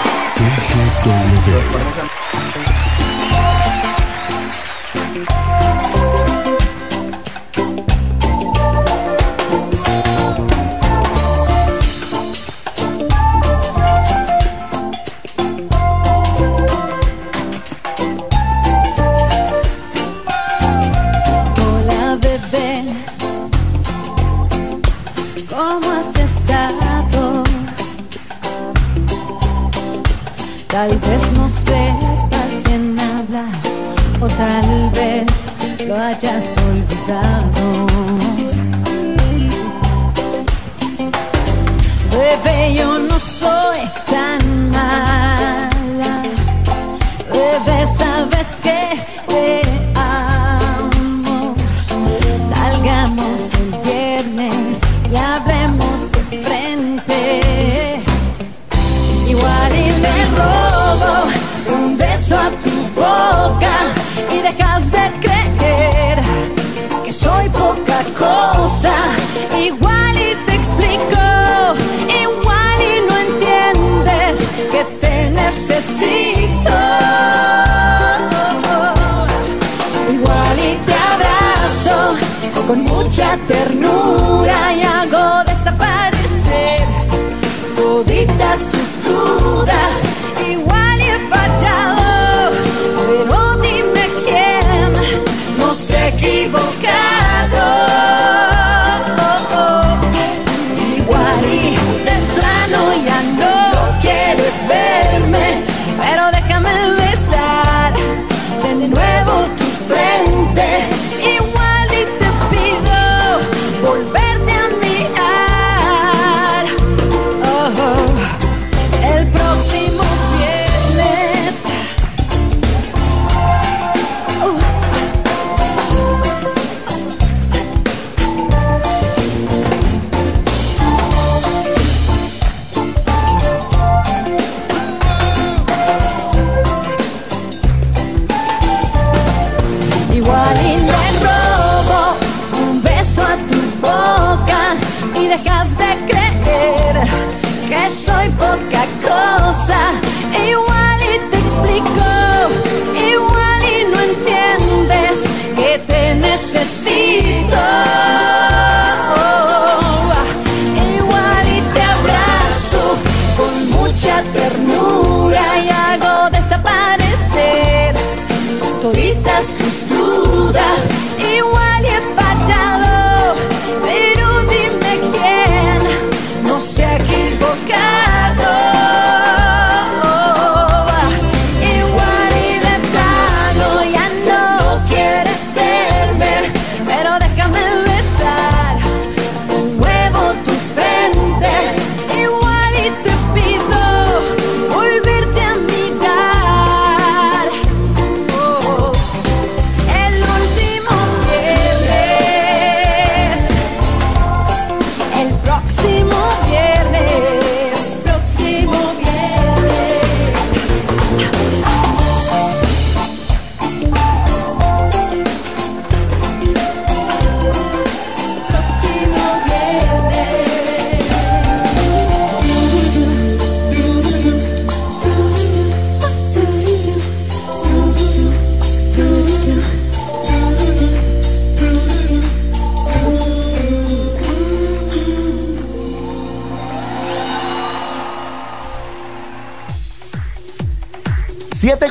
[82.68, 85.47] Con mucha ternura y hago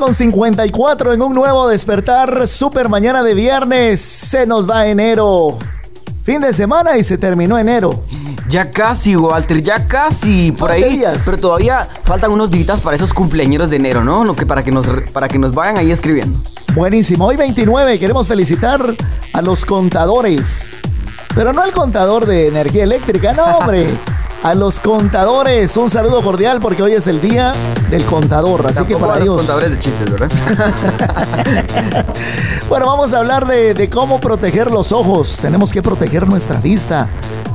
[0.08, 4.00] con 54 en un nuevo despertar, super mañana de viernes.
[4.00, 5.60] Se nos va enero.
[6.24, 8.06] Fin de semana y se terminó enero.
[8.48, 10.54] Ya casi, Walter, ya casi.
[10.54, 11.04] Por ahí.
[11.26, 14.24] Pero todavía faltan unos días para esos cumpleaños de enero, ¿no?
[14.24, 16.40] Lo que para que nos para que nos vayan ahí escribiendo.
[16.74, 17.26] Buenísimo.
[17.26, 18.80] Hoy 29 queremos felicitar
[19.34, 20.78] a los contadores.
[21.36, 23.90] Pero no al contador de energía eléctrica, no, hombre.
[24.44, 27.54] A los contadores, un saludo cordial porque hoy es el día
[27.90, 28.66] del contador.
[28.68, 29.38] Así que para a los ellos.
[29.38, 30.30] contadores de chistes, ¿verdad?
[32.70, 35.38] Bueno, vamos a hablar de, de cómo proteger los ojos.
[35.42, 37.08] Tenemos que proteger nuestra vista,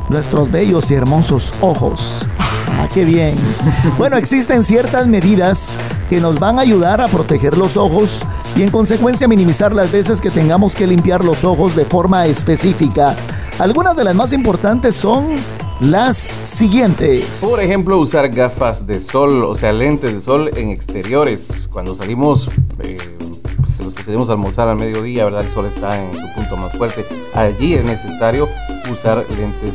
[0.09, 2.23] nuestros bellos y hermosos ojos.
[2.69, 3.35] Ah, qué bien.
[3.99, 5.75] Bueno, existen ciertas medidas
[6.09, 8.25] que nos van a ayudar a proteger los ojos
[8.57, 13.15] y en consecuencia minimizar las veces que tengamos que limpiar los ojos de forma específica.
[13.59, 15.37] Algunas de las más importantes son
[15.83, 17.41] las siguientes.
[17.41, 21.69] Por ejemplo, usar gafas de sol, o sea, lentes de sol en exteriores.
[21.73, 22.49] Cuando salimos,
[22.81, 22.97] eh,
[23.59, 25.45] pues, los salimos almorzar al mediodía, ¿verdad?
[25.45, 27.05] El sol está en su punto más fuerte.
[27.35, 28.49] Allí es necesario
[28.93, 29.75] usar lentes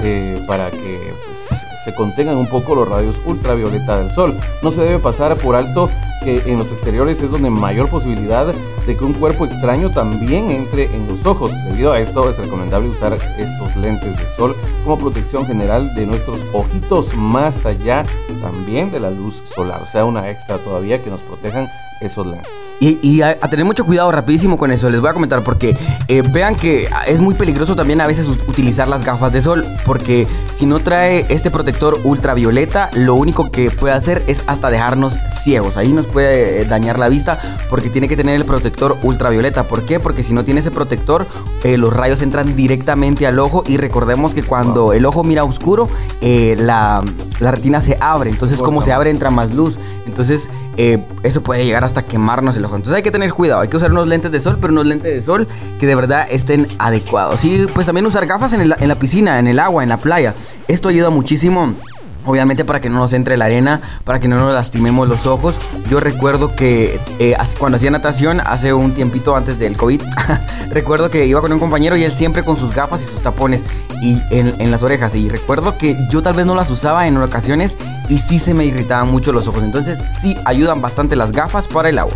[0.00, 4.36] eh, para que pues, se contengan un poco los rayos ultravioleta del sol.
[4.62, 5.88] No se debe pasar por alto
[6.24, 8.52] que en los exteriores es donde mayor posibilidad
[8.86, 11.50] de que un cuerpo extraño también entre en los ojos.
[11.70, 14.54] Debido a esto es recomendable usar estos lentes de sol
[14.84, 18.04] como protección general de nuestros ojitos más allá
[18.42, 19.80] también de la luz solar.
[19.82, 21.68] O sea, una extra todavía que nos protejan
[22.00, 22.50] esos lentes.
[22.80, 25.76] Y, y a, tener mucho cuidado rapidísimo con eso, les voy a comentar porque
[26.08, 29.64] eh, vean que es muy peligroso también a veces ut- utilizar las gafas de sol
[29.86, 30.26] porque
[30.58, 35.76] si no trae este protector ultravioleta, lo único que puede hacer es hasta dejarnos ciegos.
[35.76, 37.38] Ahí nos puede eh, dañar la vista
[37.68, 39.64] porque tiene que tener el protector ultravioleta.
[39.64, 40.00] ¿Por qué?
[40.00, 41.26] Porque si no tiene ese protector,
[41.64, 45.88] eh, los rayos entran directamente al ojo y recordemos que cuando el ojo mira oscuro,
[46.20, 47.02] eh, la,
[47.40, 48.30] la retina se abre.
[48.30, 49.76] Entonces, como se abre, entra más luz.
[50.06, 52.76] Entonces, eh, eso puede llegar hasta quemarnos el ojo.
[52.76, 55.14] Entonces hay que tener cuidado, hay que usar unos lentes de sol, pero unos lentes
[55.14, 55.46] de sol
[55.78, 57.44] que de verdad estén adecuados.
[57.44, 59.96] Y pues también usar gafas en, el- en la piscina, en el agua, en la
[59.98, 60.34] playa.
[60.68, 61.74] Esto ayuda muchísimo.
[62.26, 65.56] Obviamente para que no nos entre la arena, para que no nos lastimemos los ojos.
[65.90, 70.00] Yo recuerdo que eh, cuando hacía natación, hace un tiempito antes del COVID,
[70.70, 73.62] recuerdo que iba con un compañero y él siempre con sus gafas y sus tapones
[74.00, 75.14] y en, en las orejas.
[75.14, 77.76] Y recuerdo que yo tal vez no las usaba en ocasiones
[78.08, 79.62] y sí se me irritaban mucho los ojos.
[79.62, 82.14] Entonces sí ayudan bastante las gafas para el agua.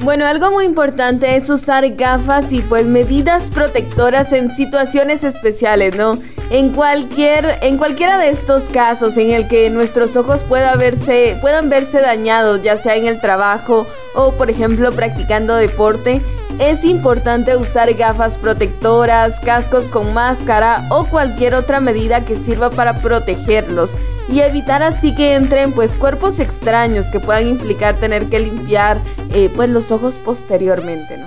[0.00, 6.12] Bueno, algo muy importante es usar gafas y pues medidas protectoras en situaciones especiales, ¿no?
[6.50, 11.70] En cualquier, en cualquiera de estos casos en el que nuestros ojos pueda verse, puedan
[11.70, 16.20] verse dañados, ya sea en el trabajo o por ejemplo practicando deporte,
[16.58, 23.00] es importante usar gafas protectoras, cascos con máscara o cualquier otra medida que sirva para
[23.00, 23.90] protegerlos
[24.28, 28.98] y evitar así que entren pues cuerpos extraños que puedan implicar tener que limpiar
[29.34, 31.26] eh, pues los ojos posteriormente, ¿no?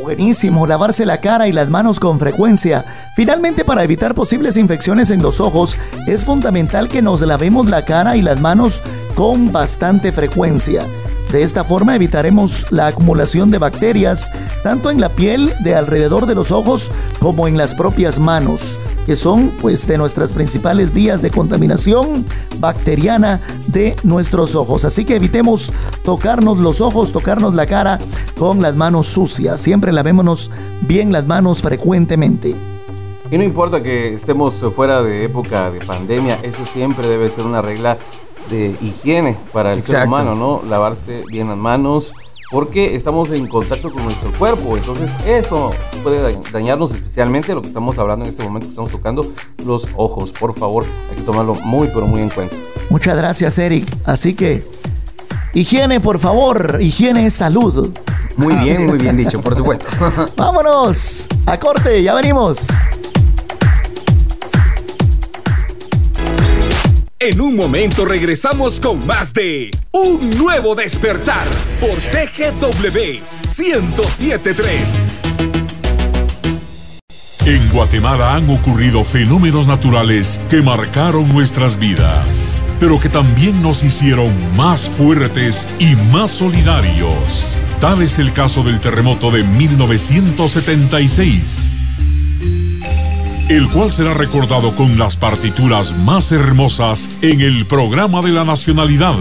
[0.00, 2.84] Buenísimo, lavarse la cara y las manos con frecuencia.
[3.14, 8.16] Finalmente, para evitar posibles infecciones en los ojos, es fundamental que nos lavemos la cara
[8.16, 8.82] y las manos
[9.14, 10.82] con bastante frecuencia.
[11.32, 14.30] De esta forma evitaremos la acumulación de bacterias
[14.62, 19.16] tanto en la piel de alrededor de los ojos como en las propias manos, que
[19.16, 22.26] son pues de nuestras principales vías de contaminación
[22.58, 24.84] bacteriana de nuestros ojos.
[24.84, 25.72] Así que evitemos
[26.04, 27.98] tocarnos los ojos, tocarnos la cara
[28.38, 29.58] con las manos sucias.
[29.58, 30.50] Siempre lavémonos
[30.82, 32.54] bien las manos frecuentemente.
[33.30, 37.62] Y no importa que estemos fuera de época de pandemia, eso siempre debe ser una
[37.62, 37.96] regla
[38.50, 40.62] de higiene para el ser humano, ¿no?
[40.68, 42.12] Lavarse bien las manos,
[42.50, 44.76] porque estamos en contacto con nuestro cuerpo.
[44.76, 45.72] Entonces, eso
[46.02, 49.26] puede da- dañarnos, especialmente lo que estamos hablando en este momento, que estamos tocando
[49.64, 50.32] los ojos.
[50.32, 52.54] Por favor, hay que tomarlo muy, pero muy en cuenta.
[52.90, 53.86] Muchas gracias, Eric.
[54.04, 54.68] Así que,
[55.54, 56.78] higiene, por favor.
[56.80, 57.90] Higiene es salud.
[58.36, 59.86] Muy bien, muy bien dicho, por supuesto.
[60.36, 62.66] Vámonos a corte, ya venimos.
[67.24, 71.46] En un momento regresamos con más de Un Nuevo Despertar
[71.78, 75.18] por TGW 1073.
[77.46, 84.56] En Guatemala han ocurrido fenómenos naturales que marcaron nuestras vidas, pero que también nos hicieron
[84.56, 87.56] más fuertes y más solidarios.
[87.78, 91.81] Tal es el caso del terremoto de 1976,
[93.48, 99.14] el cual será recordado con las partituras más hermosas en el programa de la nacionalidad,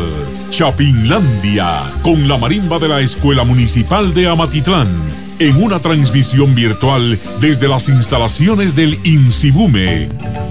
[0.49, 4.87] Chapinlandia, con la marimba de la Escuela Municipal de Amatitlán,
[5.39, 10.09] en una transmisión virtual desde las instalaciones del INSIBUME,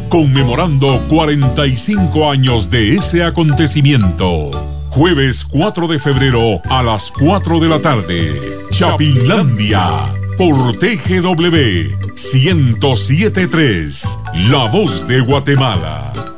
[0.09, 4.51] conmemorando 45 años de ese acontecimiento.
[4.91, 8.41] Jueves 4 de febrero a las 4 de la tarde.
[8.71, 14.19] Chapinlandia por TGW 1073,
[14.49, 16.30] La Voz de Guatemala.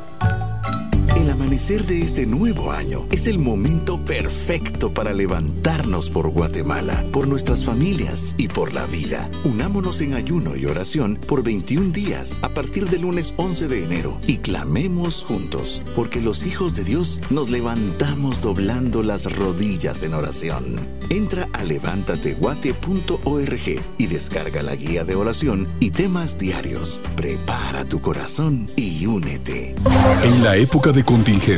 [1.62, 7.64] Amanecer de este nuevo año es el momento perfecto para levantarnos por Guatemala, por nuestras
[7.64, 9.30] familias y por la vida.
[9.44, 14.18] Unámonos en ayuno y oración por 21 días a partir del lunes 11 de enero
[14.26, 20.64] y clamemos juntos, porque los hijos de Dios nos levantamos doblando las rodillas en oración.
[21.10, 27.00] Entra a levántateguate.org y descarga la guía de oración y temas diarios.
[27.14, 29.76] Prepara tu corazón y únete.
[30.24, 31.51] En la época de contingencia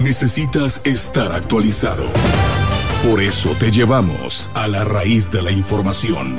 [0.00, 2.04] necesitas estar actualizado.
[3.06, 6.34] Por eso te llevamos a la raíz de la información.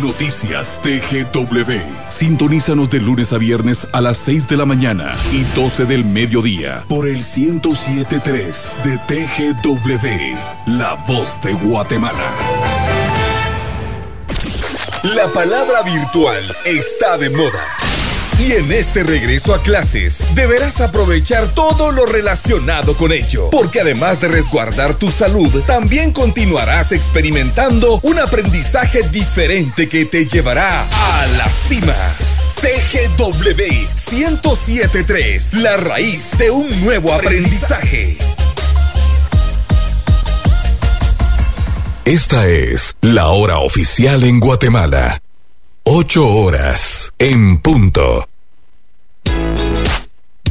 [0.00, 1.72] Noticias TGW.
[2.08, 6.84] Sintonízanos de lunes a viernes a las 6 de la mañana y 12 del mediodía
[6.88, 12.30] por el 1073 de TGW, La Voz de Guatemala.
[15.02, 17.93] La palabra virtual está de moda.
[18.46, 24.20] Y en este regreso a clases deberás aprovechar todo lo relacionado con ello, porque además
[24.20, 31.48] de resguardar tu salud, también continuarás experimentando un aprendizaje diferente que te llevará a la
[31.48, 31.96] cima.
[32.60, 38.18] TGW 1073, la raíz de un nuevo aprendizaje.
[42.04, 45.22] Esta es la hora oficial en Guatemala.
[45.84, 48.26] Ocho horas en punto.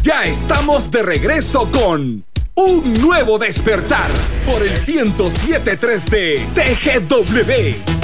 [0.04, 2.26] Ya estamos de regreso con
[2.56, 4.12] Un Nuevo Despertar
[4.46, 8.03] por el 1073 de TGW.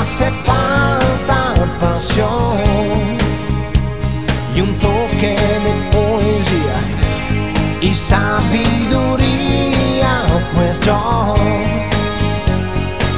[0.00, 2.58] Hace falta pasión
[4.56, 6.78] y un toque de poesía
[7.82, 9.22] y sabiduría,
[10.54, 11.34] pues yo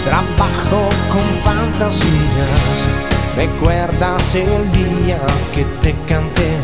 [0.04, 2.78] trabajo con fantasías.
[3.36, 5.20] ¿Recuerdas el día
[5.54, 6.58] que te canté?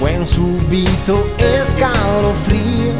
[0.00, 2.94] Fue en súbito escalofrío.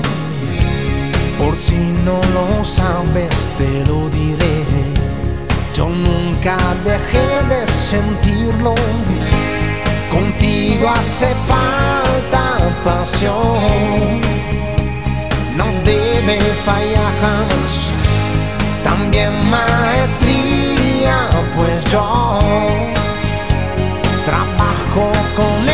[1.39, 4.62] Por si no lo sabes, te lo diré.
[5.75, 8.75] Yo nunca dejé de sentirlo.
[10.11, 14.21] Contigo hace falta pasión.
[15.57, 17.91] No debe fallar jamás.
[18.85, 22.39] También maestría, pues yo
[24.27, 25.69] trabajo con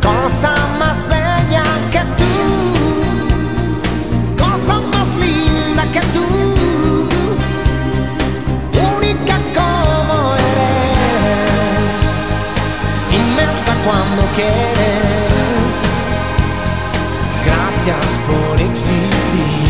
[0.00, 2.34] cosa más bella que tú,
[4.38, 6.26] cosa más linda que tú,
[8.96, 12.02] única como eres,
[13.12, 15.74] inmensa cuando quieres.
[17.44, 19.69] Gracias por existir.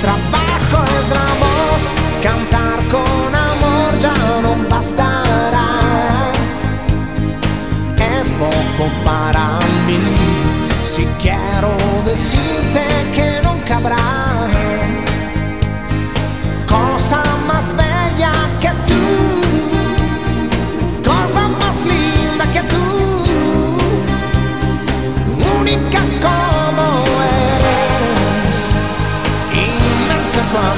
[0.00, 1.82] trabajo es la voz,
[2.22, 5.68] cantar con amor ya no bastará.
[7.96, 9.98] Es poco para mí,
[10.82, 14.29] si quiero decirte que no cabrá.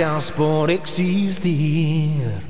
[0.00, 2.49] chans por existir.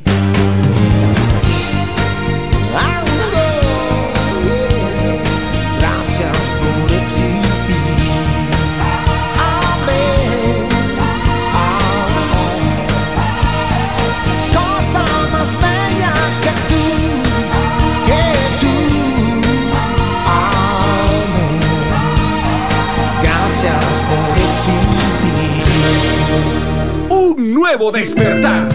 [27.71, 28.69] nuevo despertar.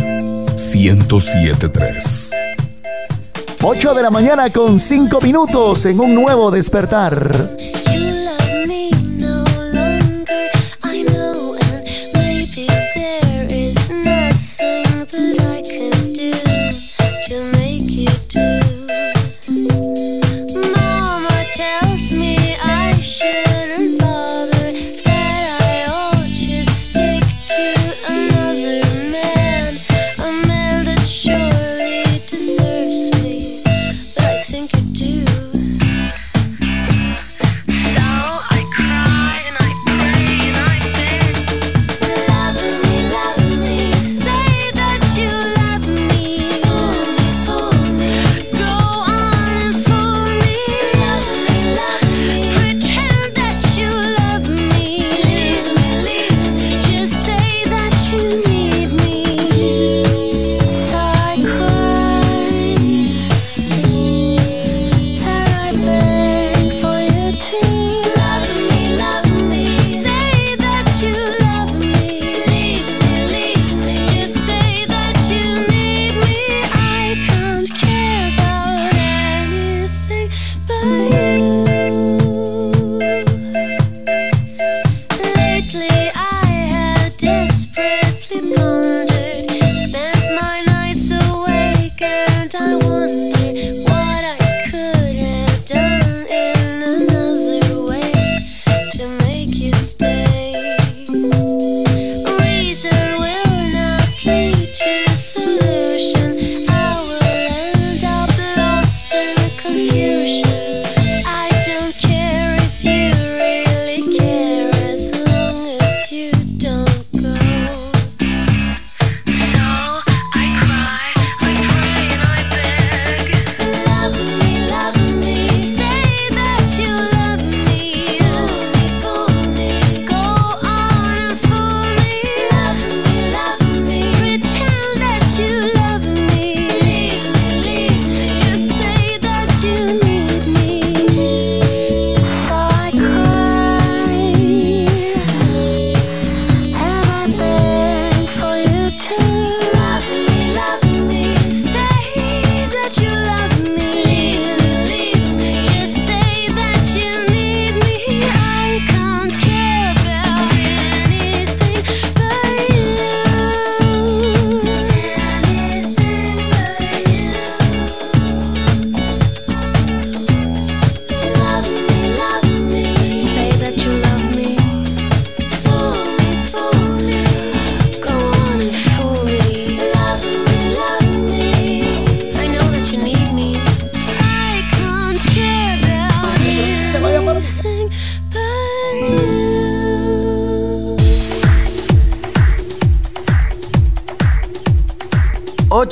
[0.56, 2.32] 1073.
[3.62, 7.55] 8 de la mañana con 5 minutos en un nuevo despertar.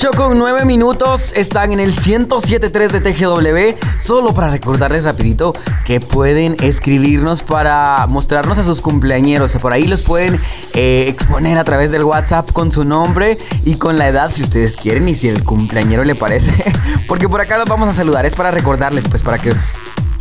[0.06, 3.80] 8 con 9 minutos están en el 107.3 de TGW.
[4.04, 5.54] Solo para recordarles rapidito
[5.86, 9.56] que pueden escribirnos para mostrarnos a sus cumpleañeros.
[9.62, 10.42] Por ahí los pueden
[10.74, 14.76] eh, exponer a través del WhatsApp con su nombre y con la edad si ustedes
[14.76, 16.52] quieren y si el cumpleañero le parece.
[17.08, 18.26] Porque por acá los vamos a saludar.
[18.26, 19.54] Es para recordarles, pues para que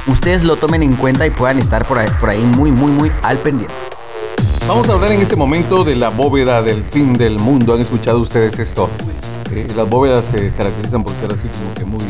[0.06, 1.98] ustedes lo tomen en cuenta y puedan estar por
[2.30, 3.74] ahí muy, muy, muy al pendiente.
[4.68, 7.74] Vamos a hablar en este momento de la bóveda del fin del mundo.
[7.74, 8.88] ¿Han escuchado ustedes esto?
[9.62, 12.04] Eh, las bóvedas se caracterizan por ser así como que muy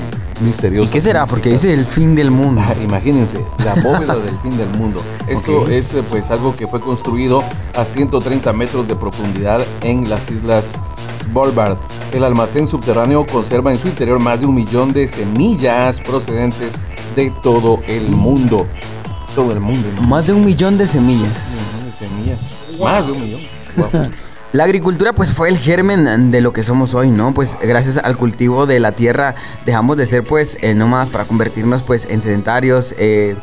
[0.45, 0.91] misteriosas.
[0.91, 1.27] ¿Y qué será?
[1.27, 2.63] Porque dice el fin del mundo.
[2.65, 5.03] Ah, Imagínense, la bóveda del fin del mundo.
[5.27, 7.45] Esto es pues algo que fue construido
[7.77, 10.79] a 130 metros de profundidad en las islas
[11.25, 11.77] Svalbard.
[12.13, 16.73] El almacén subterráneo conserva en su interior más de un millón de semillas procedentes
[17.17, 18.67] de todo el mundo.
[19.35, 19.89] Todo el mundo.
[20.03, 21.33] Más de un millón de semillas.
[21.33, 22.41] Un millón de semillas.
[22.79, 23.41] Más de un millón.
[24.53, 27.33] La agricultura pues fue el germen de lo que somos hoy, ¿no?
[27.33, 29.35] Pues gracias al cultivo de la tierra
[29.65, 33.35] dejamos de ser pues eh, nómadas para convertirnos pues en sedentarios, eh,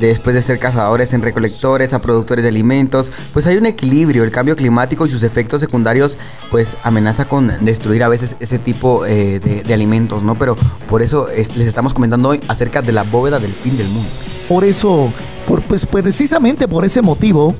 [0.00, 4.32] después de ser cazadores en recolectores, a productores de alimentos, pues hay un equilibrio, el
[4.32, 6.18] cambio climático y sus efectos secundarios
[6.50, 10.34] pues amenaza con destruir a veces ese tipo eh, de, alimentos, ¿no?
[10.34, 10.56] Pero
[10.90, 14.08] por eso es- les estamos comentando hoy acerca de la bóveda del fin del mundo.
[14.48, 15.12] Por eso,
[15.46, 17.54] por, pues precisamente por ese motivo,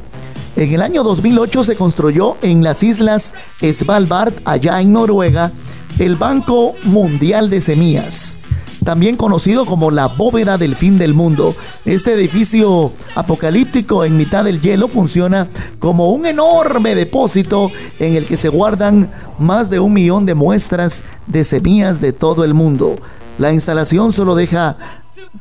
[0.57, 5.53] en el año 2008 se construyó en las islas Svalbard, allá en Noruega,
[5.99, 8.39] el Banco Mundial de Semillas,
[8.83, 11.55] también conocido como la bóveda del fin del mundo.
[11.85, 18.39] Este edificio apocalíptico en mitad del hielo funciona como un enorme depósito en el que
[18.39, 22.97] se guardan más de un millón de muestras de semillas de todo el mundo.
[23.39, 24.79] La instalación solo deja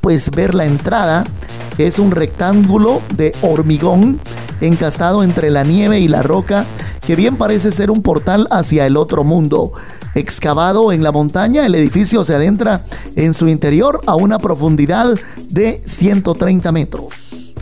[0.01, 1.25] pues ver la entrada,
[1.77, 4.19] es un rectángulo de hormigón
[4.61, 6.65] encastado entre la nieve y la roca,
[7.05, 9.73] que bien parece ser un portal hacia el otro mundo.
[10.15, 12.83] Excavado en la montaña, el edificio se adentra
[13.15, 15.15] en su interior a una profundidad
[15.49, 17.53] de 130 metros.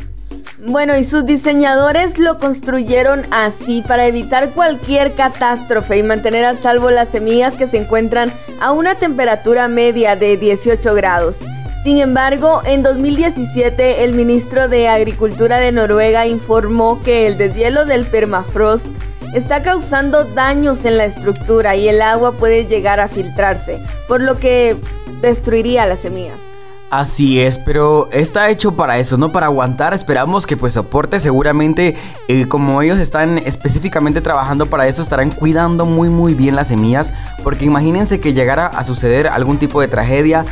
[0.66, 6.90] Bueno, y sus diseñadores lo construyeron así para evitar cualquier catástrofe y mantener a salvo
[6.90, 8.32] las semillas que se encuentran
[8.62, 11.36] a una temperatura media de 18 grados.
[11.84, 18.06] Sin embargo, en 2017 el ministro de Agricultura de Noruega informó que el deshielo del
[18.06, 18.86] permafrost
[19.34, 24.40] está causando daños en la estructura y el agua puede llegar a filtrarse, por lo
[24.40, 24.78] que
[25.22, 26.53] destruiría las semillas.
[26.96, 29.96] Así es, pero está hecho para eso, no para aguantar.
[29.96, 31.20] Esperamos que pues soporte.
[31.20, 31.96] Seguramente,
[32.28, 37.12] eh, como ellos están específicamente trabajando para eso, estarán cuidando muy muy bien las semillas.
[37.44, 40.46] Porque imagínense que llegara a suceder algún tipo de tragedia.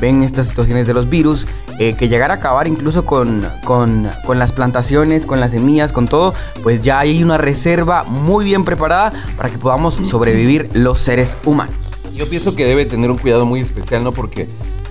[0.00, 1.48] Ven estas situaciones de los virus.
[1.80, 6.06] eh, que llegara a acabar incluso con, con, con las plantaciones, con las semillas, con
[6.06, 6.32] todo.
[6.62, 11.74] Pues ya hay una reserva muy bien preparada para que podamos sobrevivir los seres humanos.
[12.14, 14.12] Yo pienso que debe tener un cuidado muy especial, ¿no?
[14.12, 14.48] Porque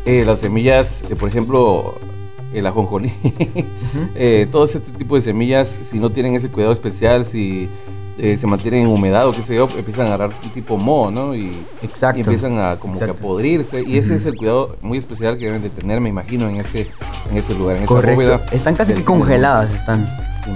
[0.07, 1.95] eh, las semillas, eh, por ejemplo,
[2.53, 3.11] el ajonjolí,
[4.15, 7.67] eh, todo este tipo de semillas, si no tienen ese cuidado especial, si
[8.17, 11.11] eh, se mantienen en humedad o qué sé yo, empiezan a agarrar un tipo moho,
[11.11, 11.35] ¿no?
[11.35, 11.51] Y,
[11.83, 12.17] Exacto.
[12.19, 13.83] y empiezan a como que a podrirse.
[13.83, 16.87] Y ese es el cuidado muy especial que deben de tener, me imagino, en ese,
[17.29, 18.15] en ese lugar, en esa Correcto.
[18.15, 18.41] bóveda.
[18.51, 20.07] Están casi que congeladas, están.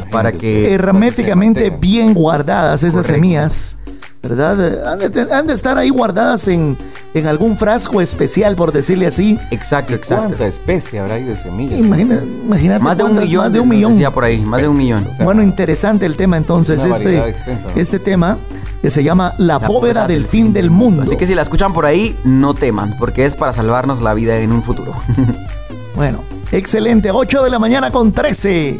[0.10, 0.74] Para que.
[0.74, 3.14] herméticamente bien guardadas esas Correcto.
[3.14, 3.78] semillas,
[4.22, 4.88] ¿verdad?
[4.94, 6.78] Han de, te- han de estar ahí guardadas en,
[7.14, 9.40] en algún frasco especial, por decirle así.
[9.52, 11.80] Exacto, ¿Cuánta especie habrá ahí de semillas?
[11.80, 13.44] Imagina- imagínate Más de un millón.
[13.44, 13.92] más de un nos millón.
[13.94, 15.08] decía por ahí, más de un millón.
[15.24, 17.82] Bueno, interesante el tema entonces, este, extensa, ¿no?
[17.82, 18.38] este tema
[18.82, 21.04] que se llama La, bóveda del fin del mundo.
[21.04, 24.38] Así que si la escuchan por ahí, no teman, porque es para salvarnos la vida
[24.38, 24.94] en un futuro.
[25.94, 26.20] Bueno,
[26.54, 28.80] excelente, 8 de la mañana con 13.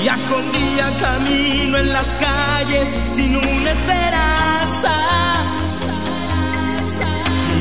[0.00, 4.94] Día con día camino en las calles sin una esperanza.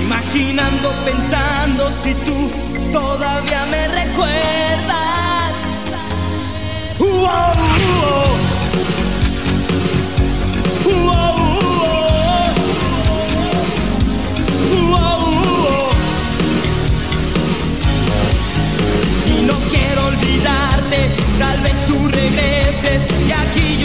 [0.02, 2.52] Imaginando, pensando si tú
[2.92, 5.54] todavía me recuerdas.
[7.00, 7.54] Uh, oh,
[10.86, 11.26] uh, oh.
[19.46, 21.25] No quiero olvidarte,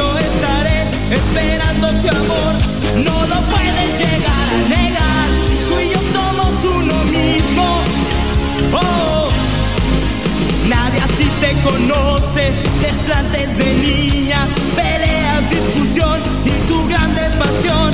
[0.00, 0.78] yo estaré
[1.18, 2.52] esperando tu amor.
[3.06, 5.26] No lo puedes llegar a negar,
[5.68, 7.66] tú y yo somos uno mismo.
[8.82, 9.28] Oh,
[10.68, 12.44] nadie así te conoce,
[12.86, 14.40] desplantes de niña,
[14.76, 16.18] peleas, discusión
[16.50, 17.90] y tu grande pasión.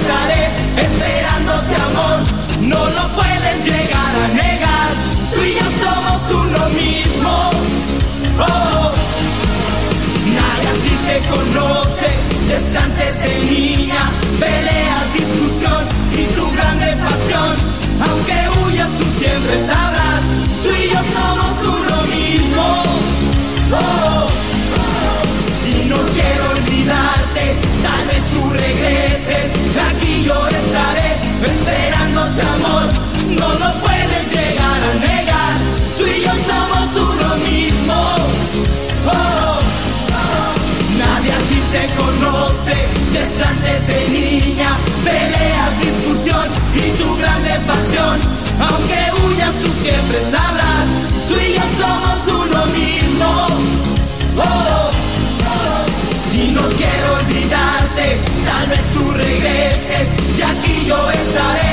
[0.00, 2.18] Aquí estaré esperándote amor.
[2.60, 4.90] No lo puedes llegar a negar,
[5.34, 7.50] tú y yo somos uno mismo.
[8.38, 8.92] Oh,
[10.34, 12.08] nadie así te conoce,
[12.48, 14.02] desde antes de niña,
[14.38, 17.56] peleas, discusión y tu grande pasión.
[18.08, 20.22] Aunque huyas, tú siempre sabrás,
[20.62, 22.82] tú y yo somos uno mismo.
[23.72, 24.09] Oh,
[32.30, 32.88] esperándote amor,
[33.38, 35.54] no lo puedes llegar a negar,
[35.98, 37.94] tú y yo somos uno mismo.
[39.06, 39.58] Oh,
[40.98, 42.76] nadie así te conoce,
[43.12, 48.20] desde antes de niña, peleas, discusión y tu grande pasión,
[48.60, 50.86] aunque huyas tú siempre sabrás,
[51.28, 53.46] tú y yo somos uno mismo.
[54.36, 54.90] Oh,
[56.34, 60.08] y no quiero olvidarte, tal vez tú regreses
[60.38, 61.70] y aquí yo estaré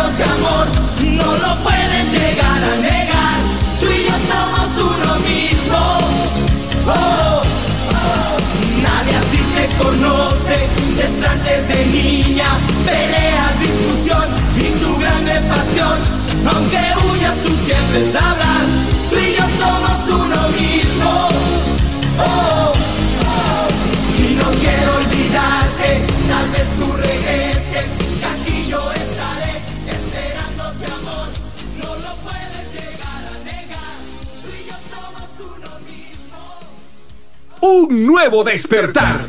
[0.00, 0.66] esperándote amor.
[1.02, 3.36] No lo puedes llegar a negar,
[3.80, 5.78] tú y yo somos uno mismo.
[6.86, 7.42] Oh,
[8.82, 12.48] nadie así te conoce, desplantes de niña,
[12.84, 15.98] peleas, discusión y tu grande pasión.
[16.52, 18.68] Aunque huyas, tú siempre sabrás,
[19.10, 21.28] tú y yo somos uno mismo.
[22.18, 22.72] Oh,
[24.18, 27.49] y no quiero olvidarte, tal vez tú regreses,
[37.90, 39.20] Un nuevo despertar.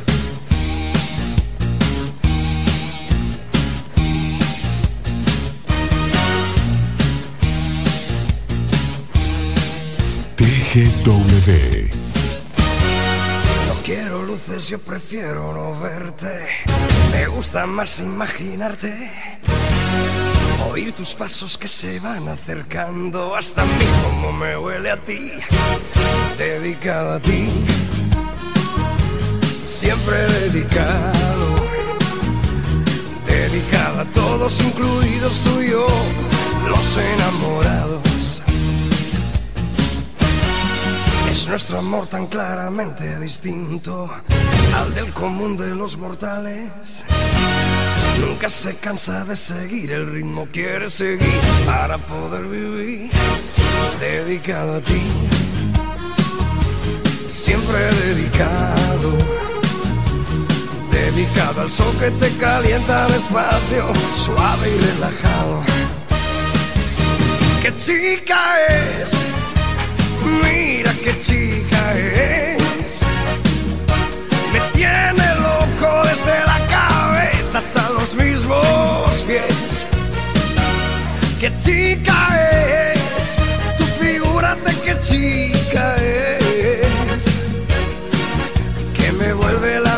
[10.35, 11.89] TGW.
[13.67, 16.47] No quiero luces, yo prefiero no verte.
[17.11, 19.11] Me gusta más imaginarte.
[20.69, 25.31] Oír tus pasos que se van acercando hasta mí, como me huele a ti.
[26.38, 27.49] Dedicado a ti.
[29.82, 31.56] Siempre dedicado.
[33.26, 35.88] Dedicado a todos, incluidos tú y yo,
[36.70, 38.44] los enamorados.
[41.32, 44.08] Es nuestro amor tan claramente distinto
[44.76, 46.70] al del común de los mortales.
[48.20, 53.10] Nunca se cansa de seguir el ritmo, quiere seguir para poder vivir.
[53.99, 55.02] Dedicado a ti,
[57.34, 59.51] siempre dedicado.
[61.02, 65.64] Dedicado al sol que te calienta despacio, suave y relajado.
[67.61, 69.11] ¿Qué chica es?
[70.44, 73.02] Mira qué chica es.
[74.53, 79.88] Me tiene loco desde la cabeza hasta los mismos pies.
[81.40, 82.18] ¿Qué chica
[82.94, 83.38] es?
[83.80, 87.26] Tú figúrate qué chica es.
[88.94, 89.90] Que me vuelve la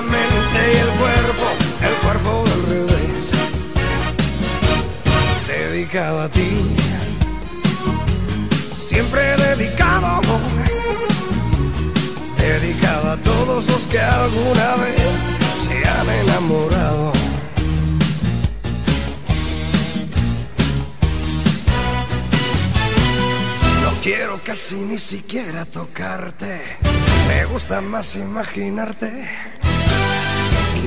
[13.65, 17.13] todos los que alguna vez se han enamorado.
[24.43, 26.61] casi ni siquiera tocarte.
[27.27, 29.29] Me gusta más imaginarte.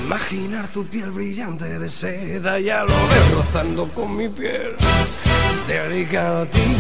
[0.04, 4.76] Imaginar tu piel brillante de seda, ya lo veo rozando con mi piel.
[5.66, 6.76] Dedicado a ti,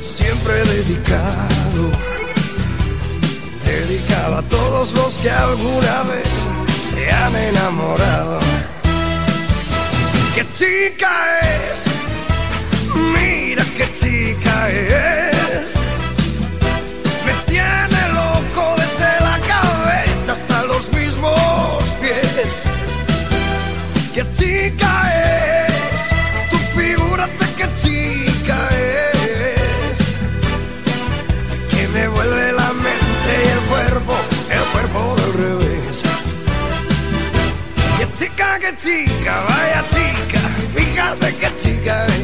[0.00, 2.21] siempre dedicado.
[3.72, 6.28] Dedicado a todos los que alguna vez
[6.90, 8.38] se han enamorado.
[10.34, 11.86] ¿Qué chica es?
[13.14, 15.76] Mira qué chica es.
[17.24, 22.68] Me tiene loco desde la cabeza hasta los mismos pies.
[24.12, 25.21] ¿Qué chica es?
[38.42, 40.40] Chica, qué chica, vaya chica,
[40.74, 42.22] fíjate qué chica es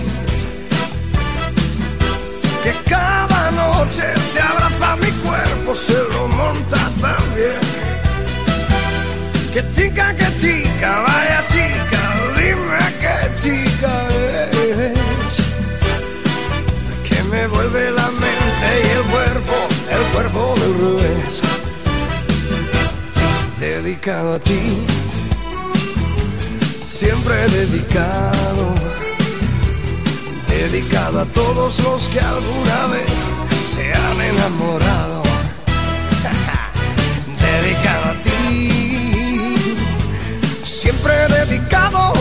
[2.63, 7.59] que cada noche se abraza mi cuerpo, se lo monta también.
[9.53, 12.03] Que chica, que chica, vaya chica,
[12.37, 15.37] dime qué chica es.
[17.09, 19.57] Que me vuelve la mente y el cuerpo,
[19.91, 21.43] el cuerpo del revés.
[23.61, 24.85] Dedicado a ti,
[26.99, 28.75] siempre dedicado
[30.49, 33.07] dedicado a todos los que alguna vez
[33.73, 35.23] se han enamorado.
[37.41, 39.55] dedicado a ti,
[40.65, 42.13] siempre dedicado,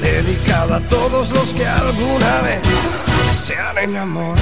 [0.00, 2.62] dedicado a todos los que alguna vez
[3.36, 4.40] se han enamorado.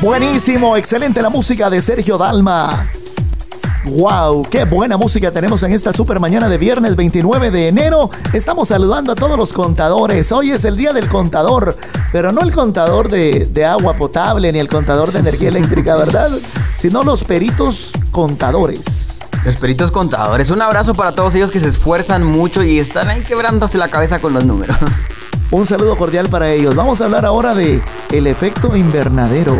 [0.00, 2.90] Buenísimo, excelente la música de Sergio Dalma.
[3.84, 4.46] ¡Wow!
[4.50, 8.08] ¡Qué buena música tenemos en esta super mañana de viernes 29 de enero!
[8.32, 10.32] Estamos saludando a todos los contadores.
[10.32, 11.76] Hoy es el día del contador,
[12.10, 16.30] pero no el contador de, de agua potable ni el contador de energía eléctrica, ¿verdad?
[16.76, 19.20] Sino los peritos contadores.
[19.44, 20.48] Los peritos contadores.
[20.48, 24.18] Un abrazo para todos ellos que se esfuerzan mucho y están ahí quebrándose la cabeza
[24.18, 24.78] con los números.
[25.50, 26.74] Un saludo cordial para ellos.
[26.74, 29.56] Vamos a hablar ahora de el efecto invernadero.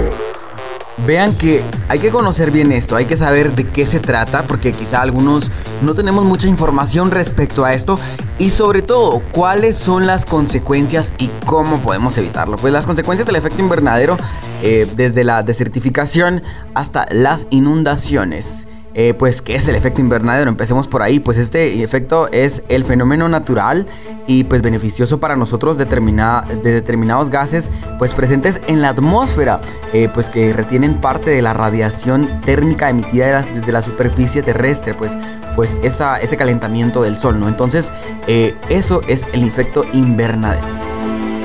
[0.99, 4.73] Vean que hay que conocer bien esto, hay que saber de qué se trata, porque
[4.73, 5.51] quizá algunos
[5.83, 7.99] no tenemos mucha información respecto a esto
[8.39, 12.57] y sobre todo cuáles son las consecuencias y cómo podemos evitarlo.
[12.57, 14.17] Pues las consecuencias del efecto invernadero,
[14.63, 16.43] eh, desde la desertificación
[16.75, 18.64] hasta las inundaciones.
[18.97, 20.49] Eh, pues, ¿qué es el efecto invernadero?
[20.49, 21.19] Empecemos por ahí.
[21.19, 23.89] Pues este efecto es el fenómeno natural
[24.29, 29.61] y pues beneficioso para nosotros determina- de determinados gases pues presentes en la atmósfera,
[29.93, 35.11] eh, pues que retienen parte de la radiación térmica emitida desde la superficie terrestre, pues,
[35.57, 37.49] pues esa, ese calentamiento del sol, ¿no?
[37.49, 37.93] Entonces,
[38.29, 40.67] eh, eso es el efecto invernadero.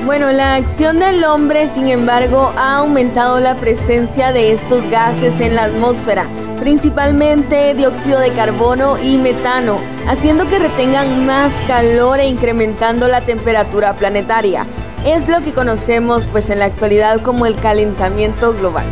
[0.06, 5.56] Bueno, la acción del hombre, sin embargo, ha aumentado la presencia de estos gases en
[5.56, 6.26] la atmósfera,
[6.60, 13.94] principalmente dióxido de carbono y metano, haciendo que retengan más calor e incrementando la temperatura
[13.94, 14.66] planetaria.
[15.06, 18.86] Es lo que conocemos pues en la actualidad como el calentamiento global.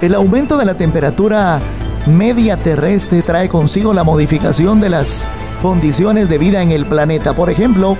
[0.00, 1.60] El aumento de la temperatura
[2.06, 5.26] media terrestre trae consigo la modificación de las
[5.62, 7.34] condiciones de vida en el planeta.
[7.34, 7.96] Por ejemplo,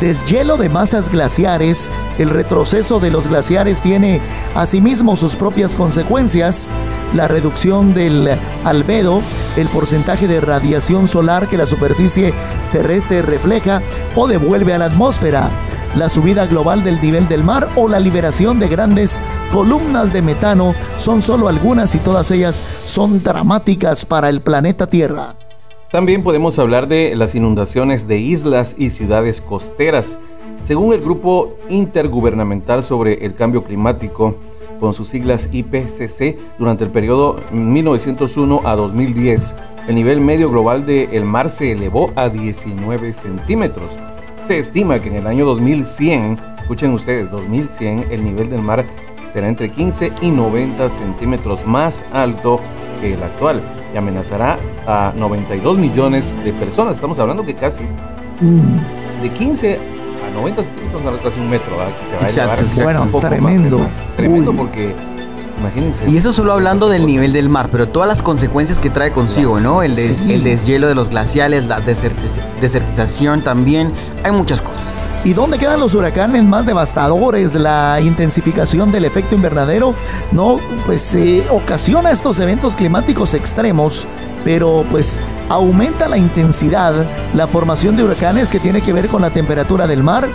[0.00, 4.20] deshielo de masas glaciares, el retroceso de los glaciares tiene
[4.54, 6.72] asimismo sus propias consecuencias,
[7.14, 8.30] la reducción del
[8.64, 9.20] albedo,
[9.56, 12.32] el porcentaje de radiación solar que la superficie
[12.72, 13.82] terrestre refleja
[14.16, 15.50] o devuelve a la atmósfera,
[15.94, 19.22] la subida global del nivel del mar o la liberación de grandes
[19.52, 25.34] columnas de metano son solo algunas y todas ellas son dramáticas para el planeta Tierra.
[25.92, 30.18] También podemos hablar de las inundaciones de islas y ciudades costeras.
[30.62, 34.38] Según el Grupo Intergubernamental sobre el Cambio Climático,
[34.80, 39.54] con sus siglas IPCC, durante el periodo 1901 a 2010,
[39.86, 43.92] el nivel medio global del mar se elevó a 19 centímetros.
[44.46, 48.86] Se estima que en el año 2100, escuchen ustedes, 2100, el nivel del mar
[49.30, 52.60] será entre 15 y 90 centímetros más alto
[53.02, 56.94] que el actual y amenazará a 92 millones de personas.
[56.96, 57.84] Estamos hablando que casi
[59.22, 59.78] de 15
[60.26, 61.92] a 90 centímetros, estamos hablando casi un metro, ¿verdad?
[62.00, 62.82] que se va a Exacto, elevar exacto.
[62.84, 63.86] Bueno, un poco más tremendo.
[64.16, 64.94] Tremendo porque,
[65.60, 66.08] imagínense.
[66.10, 69.60] Y eso solo hablando del nivel del mar, pero todas las consecuencias que trae consigo,
[69.60, 69.82] ¿no?
[69.82, 70.32] El, des- Sí.
[70.34, 73.92] el deshielo de los glaciales, la desertiz- desertización también,
[74.24, 74.82] hay muchas cosas.
[75.24, 77.54] ¿Y dónde quedan los huracanes más devastadores?
[77.54, 79.94] La intensificación del efecto invernadero
[80.32, 84.08] no pues eh, ocasiona estos eventos climáticos extremos,
[84.44, 89.30] pero pues aumenta la intensidad, la formación de huracanes que tiene que ver con la
[89.30, 90.28] temperatura del mar,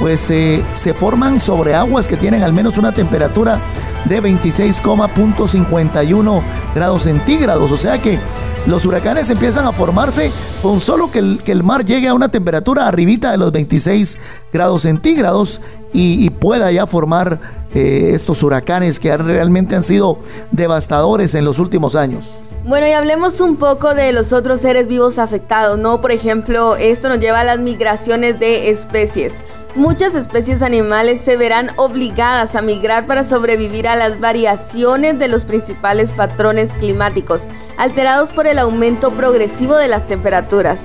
[0.00, 3.60] pues se forman sobre aguas que tienen al menos una temperatura
[4.06, 6.42] de 26,51
[6.74, 7.70] grados centígrados.
[7.70, 8.18] O sea que
[8.66, 10.30] los huracanes empiezan a formarse
[10.62, 14.18] con solo que el, que el mar llegue a una temperatura arribita de los 26
[14.52, 15.60] grados centígrados
[15.92, 17.40] y, pueda ya formar
[17.74, 20.20] eh, estos huracanes que realmente han sido
[20.52, 22.38] devastadores en los últimos años.
[22.64, 26.00] Bueno, y hablemos un poco de los otros seres vivos afectados, ¿no?
[26.00, 29.32] Por ejemplo, esto nos lleva a las migraciones de especies.
[29.76, 35.44] Muchas especies animales se verán obligadas a migrar para sobrevivir a las variaciones de los
[35.44, 37.42] principales patrones climáticos,
[37.78, 40.76] alterados por el aumento progresivo de las temperaturas.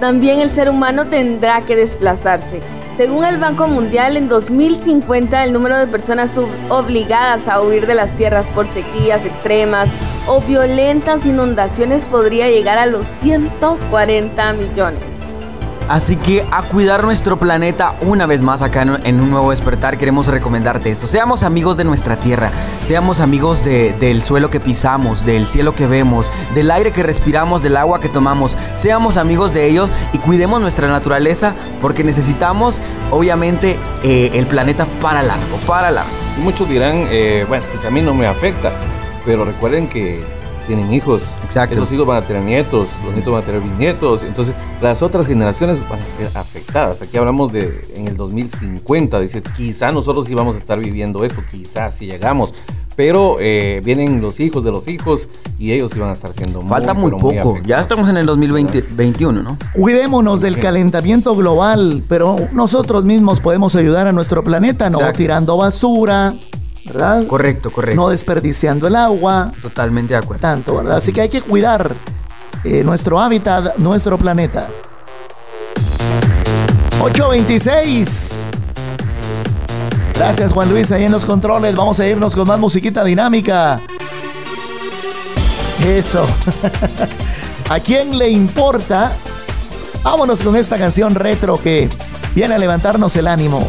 [0.00, 2.60] También el ser humano tendrá que desplazarse.
[2.96, 6.30] Según el Banco Mundial, en 2050 el número de personas
[6.68, 9.88] obligadas a huir de las tierras por sequías extremas
[10.26, 15.21] o violentas inundaciones podría llegar a los 140 millones.
[15.92, 20.26] Así que a cuidar nuestro planeta una vez más acá en, un nuevo despertar queremos
[20.26, 21.06] recomendarte esto.
[21.06, 22.50] Seamos amigos de nuestra tierra,
[22.88, 27.62] seamos amigos de- del suelo que pisamos, del cielo que vemos, del aire que respiramos,
[27.62, 28.56] del agua que tomamos.
[28.78, 31.52] Seamos amigos de ellos y cuidemos nuestra naturaleza
[31.82, 36.10] porque necesitamos obviamente eh, el planeta para largo, para largo.
[36.38, 38.72] Muchos dirán, eh, bueno, pues a mí no me afecta,
[39.26, 40.24] pero recuerden que
[40.66, 41.36] tienen hijos.
[41.44, 41.74] Exacto.
[41.74, 45.26] Esos hijos van a tener nietos, los nietos van a tener bisnietos, entonces las otras
[45.26, 47.02] generaciones van a ser afectadas.
[47.02, 51.42] Aquí hablamos de en el 2050, dice, quizá nosotros sí vamos a estar viviendo esto,
[51.50, 52.54] quizás si llegamos.
[52.94, 55.26] Pero eh, vienen los hijos de los hijos
[55.58, 59.42] y ellos iban a estar siendo Falta muy pero poco, ya estamos en el 2021,
[59.42, 59.56] ¿no?
[59.72, 65.16] Cuidémonos del calentamiento global, pero nosotros mismos podemos ayudar a nuestro planeta, no Exacto.
[65.16, 66.34] tirando basura,
[66.84, 67.26] ¿verdad?
[67.26, 68.00] Correcto, correcto.
[68.00, 69.52] No desperdiciando el agua.
[69.62, 70.40] Totalmente de acuerdo.
[70.40, 70.96] Tanto, ¿verdad?
[70.96, 71.94] Así que hay que cuidar
[72.64, 74.68] eh, nuestro hábitat, nuestro planeta.
[77.00, 78.32] 826.
[80.14, 81.74] Gracias Juan Luis ahí en los controles.
[81.74, 83.82] Vamos a irnos con más musiquita dinámica.
[85.84, 86.26] Eso.
[87.68, 89.12] ¿A quién le importa?
[90.04, 91.88] Vámonos con esta canción retro que
[92.34, 93.68] viene a levantarnos el ánimo.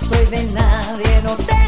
[0.00, 1.59] Soy de nadie, no tengo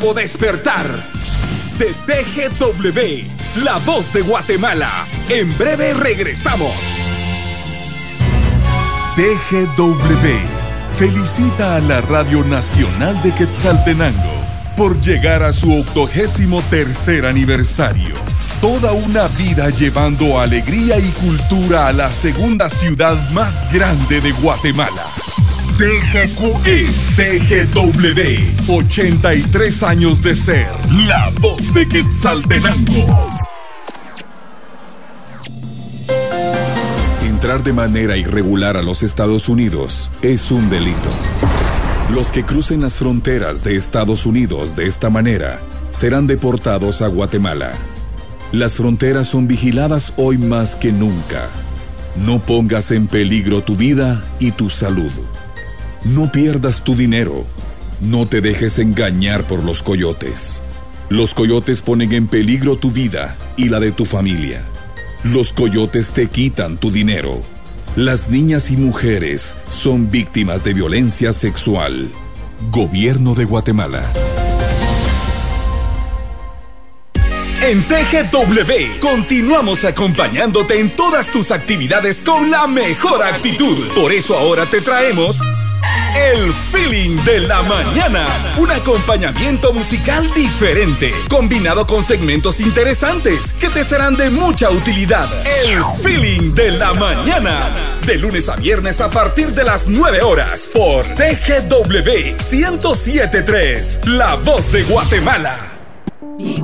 [0.00, 1.04] nuevo despertar
[1.78, 5.06] de TGW, la voz de Guatemala.
[5.28, 6.74] En breve regresamos.
[9.14, 10.26] TGW
[10.98, 14.44] felicita a la Radio Nacional de Quetzaltenango
[14.76, 18.16] por llegar a su octogésimo tercer aniversario.
[18.60, 25.04] Toda una vida llevando alegría y cultura a la segunda ciudad más grande de Guatemala.
[25.78, 28.53] TGQ es TGW.
[28.68, 30.68] 83 años de ser
[31.06, 33.06] la voz de Quetzaltenango.
[37.22, 41.10] Entrar de manera irregular a los Estados Unidos es un delito.
[42.10, 45.60] Los que crucen las fronteras de Estados Unidos de esta manera
[45.90, 47.72] serán deportados a Guatemala.
[48.50, 51.48] Las fronteras son vigiladas hoy más que nunca.
[52.16, 55.12] No pongas en peligro tu vida y tu salud.
[56.04, 57.44] No pierdas tu dinero.
[58.04, 60.62] No te dejes engañar por los coyotes.
[61.08, 64.62] Los coyotes ponen en peligro tu vida y la de tu familia.
[65.22, 67.40] Los coyotes te quitan tu dinero.
[67.96, 72.10] Las niñas y mujeres son víctimas de violencia sexual.
[72.70, 74.04] Gobierno de Guatemala.
[77.62, 83.78] En TGW continuamos acompañándote en todas tus actividades con la mejor actitud.
[83.94, 85.40] Por eso ahora te traemos
[86.32, 88.26] el feeling de la mañana.
[88.56, 95.28] Un acompañamiento musical diferente, combinado con segmentos interesantes que te serán de mucha utilidad.
[95.66, 97.68] El feeling de la mañana.
[98.06, 104.72] De lunes a viernes a partir de las 9 horas por TGW 1073, La Voz
[104.72, 105.56] de Guatemala.
[106.38, 106.56] Mi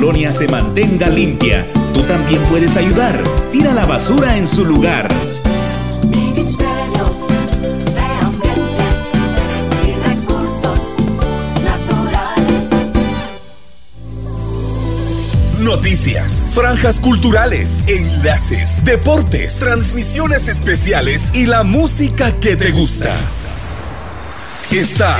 [0.00, 1.66] colonia se mantenga limpia.
[1.92, 3.22] Tú también puedes ayudar.
[3.52, 5.06] Tira la basura en su lugar.
[6.08, 7.04] Ministerio
[7.84, 8.84] de Ambiente
[9.86, 10.96] y Recursos
[11.62, 12.70] Naturales.
[15.60, 23.14] Noticias, franjas culturales, enlaces, deportes, transmisiones especiales y la música que te gusta.
[24.72, 25.18] Está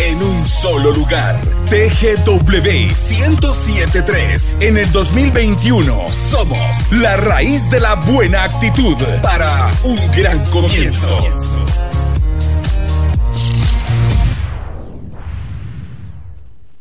[0.00, 1.40] en un solo lugar.
[1.66, 4.58] TGW 1073.
[4.62, 11.16] En el 2021 somos la raíz de la buena actitud para un gran comienzo.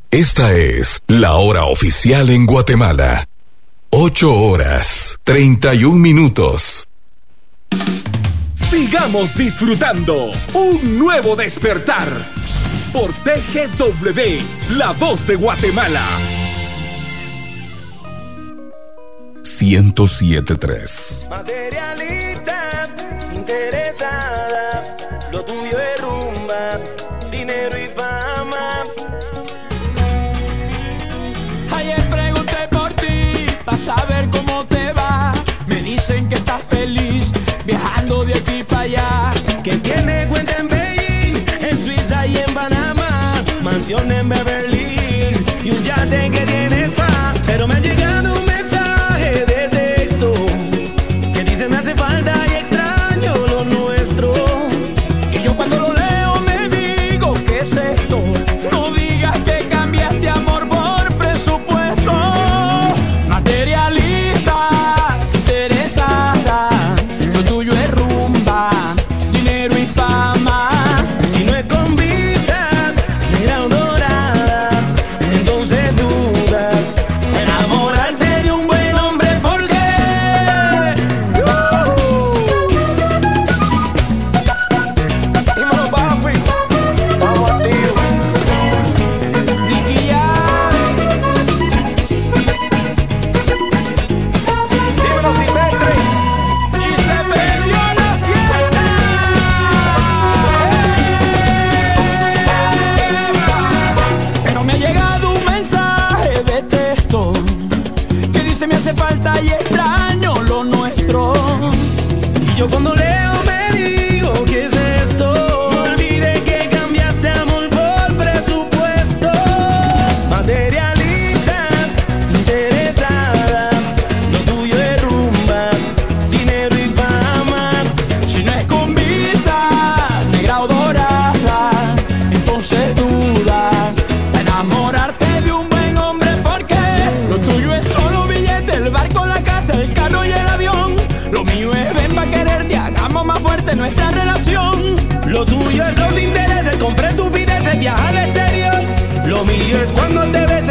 [0.10, 3.28] Esta es la hora oficial en Guatemala.
[3.92, 6.88] 8 horas 31 minutos.
[8.70, 12.10] Sigamos disfrutando un nuevo despertar
[12.92, 16.04] por TGW, la voz de Guatemala.
[19.42, 21.28] 1073.
[21.30, 22.90] Materialista,
[23.34, 24.98] interesada,
[25.32, 26.78] lo tuyo es rumba,
[27.32, 28.37] dinero y fama.
[43.88, 44.57] Panamá, mansión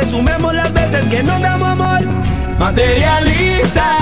[0.06, 2.04] sumemos las veces que nos damos amor.
[2.58, 3.96] Materialista,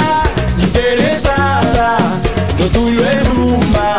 [0.60, 1.97] interesada,
[2.59, 3.97] lo tuyo es rumba.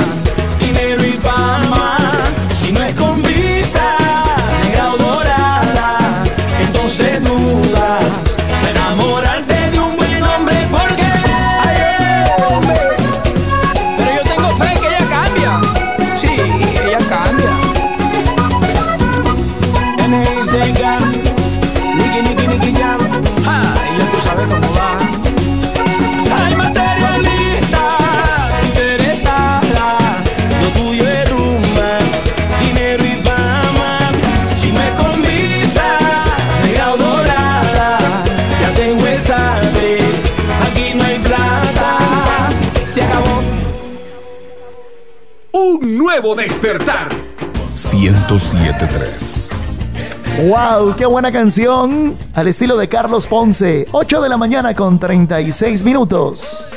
[46.56, 47.10] despertar.
[47.74, 49.52] 1073.
[50.48, 50.96] ¡Wow!
[50.96, 52.18] ¡Qué buena canción!
[52.34, 53.88] Al estilo de Carlos Ponce.
[53.92, 56.74] 8 de la mañana con 36 minutos.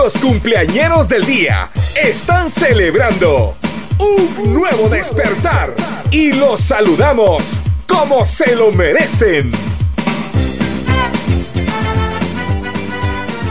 [0.00, 1.70] Los cumpleañeros del día
[2.00, 3.56] están celebrando
[3.98, 5.74] un nuevo despertar
[6.12, 9.50] y los saludamos como se lo merecen.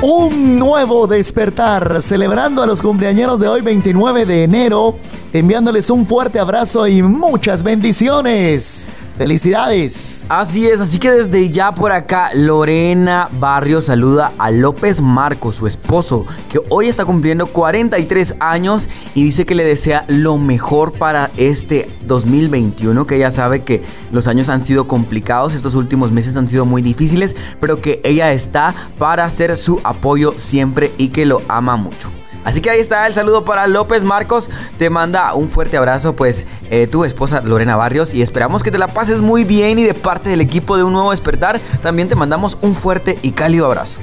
[0.01, 4.95] Un nuevo despertar, celebrando a los cumpleañeros de hoy 29 de enero,
[5.33, 8.87] enviándoles un fuerte abrazo y muchas bendiciones.
[9.18, 10.27] Felicidades.
[10.30, 15.65] Así es, así que desde ya por acá Lorena Barrio saluda a López Marco, su
[15.65, 21.31] esposo, que hoy está cumpliendo 43 años y dice que le desea lo mejor para
[21.35, 23.81] este 2021, que ella sabe que
[24.11, 28.31] los años han sido complicados, estos últimos meses han sido muy difíciles, pero que ella
[28.34, 32.11] está para hacer su apoyo siempre y que lo ama mucho.
[32.47, 34.49] Así que ahí está el saludo para López Marcos.
[34.79, 38.13] Te manda un fuerte abrazo, pues, eh, tu esposa Lorena Barrios.
[38.13, 39.79] Y esperamos que te la pases muy bien.
[39.79, 43.31] Y de parte del equipo de Un Nuevo Despertar, también te mandamos un fuerte y
[43.31, 43.99] cálido abrazo.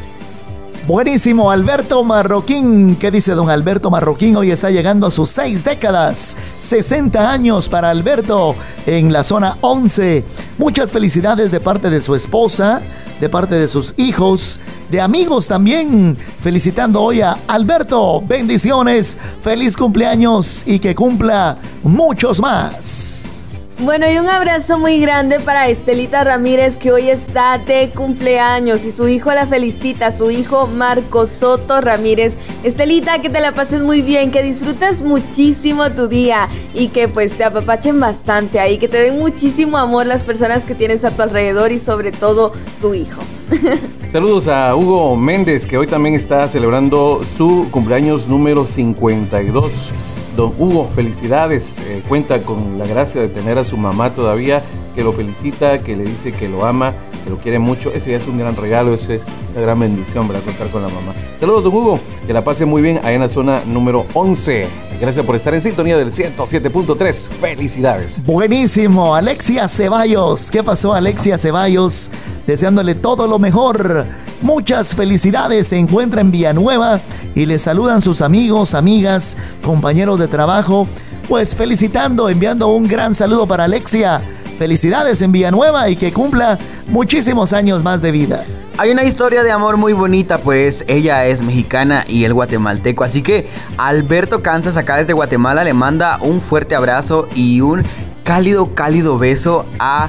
[0.87, 2.97] Buenísimo, Alberto Marroquín.
[2.97, 4.37] ¿Qué dice don Alberto Marroquín?
[4.37, 6.37] Hoy está llegando a sus seis décadas.
[6.59, 8.55] 60 años para Alberto
[8.85, 10.27] en la zona 11.
[10.59, 12.83] Muchas felicidades de parte de su esposa,
[13.19, 16.19] de parte de sus hijos, de amigos también.
[16.43, 18.21] Felicitando hoy a Alberto.
[18.21, 23.34] Bendiciones, feliz cumpleaños y que cumpla muchos más.
[23.81, 28.93] Bueno, y un abrazo muy grande para Estelita Ramírez que hoy está de cumpleaños y
[28.93, 32.35] su hijo la felicita, su hijo Marco Soto Ramírez.
[32.63, 37.33] Estelita, que te la pases muy bien, que disfrutes muchísimo tu día y que pues
[37.33, 41.23] te apapachen bastante ahí, que te den muchísimo amor las personas que tienes a tu
[41.23, 43.21] alrededor y sobre todo tu hijo.
[44.13, 49.93] Saludos a Hugo Méndez, que hoy también está celebrando su cumpleaños número 52.
[50.37, 51.79] Don Hugo, felicidades.
[51.81, 54.63] Eh, cuenta con la gracia de tener a su mamá todavía,
[54.95, 56.93] que lo felicita, que le dice que lo ama,
[57.29, 57.93] lo quiere mucho.
[57.93, 59.23] Ese es un gran regalo, eso es
[59.53, 61.13] una gran bendición, para Contar con la mamá.
[61.39, 62.01] Saludos, don Hugo.
[62.27, 64.67] Que la pase muy bien ahí en la zona número 11.
[65.01, 67.29] Gracias por estar en sintonía del 107.3.
[67.29, 68.25] Felicidades.
[68.25, 70.51] Buenísimo, Alexia Ceballos.
[70.51, 72.11] ¿Qué pasó, Alexia Ceballos?
[72.47, 74.07] Deseándole todo lo mejor.
[74.43, 75.69] Muchas felicidades.
[75.69, 77.01] Se encuentra en Villanueva
[77.35, 80.87] y le saludan sus amigos, amigas, compañeros de trabajo.
[81.29, 84.23] Pues felicitando, enviando un gran saludo para Alexia.
[84.59, 86.59] Felicidades en Villanueva y que cumpla
[86.89, 88.45] muchísimos años más de vida.
[88.77, 93.05] Hay una historia de amor muy bonita, pues ella es mexicana y él guatemalteco.
[93.05, 97.83] Así que Alberto Kansas, acá desde Guatemala, le manda un fuerte abrazo y un
[98.25, 100.09] cálido, cálido beso a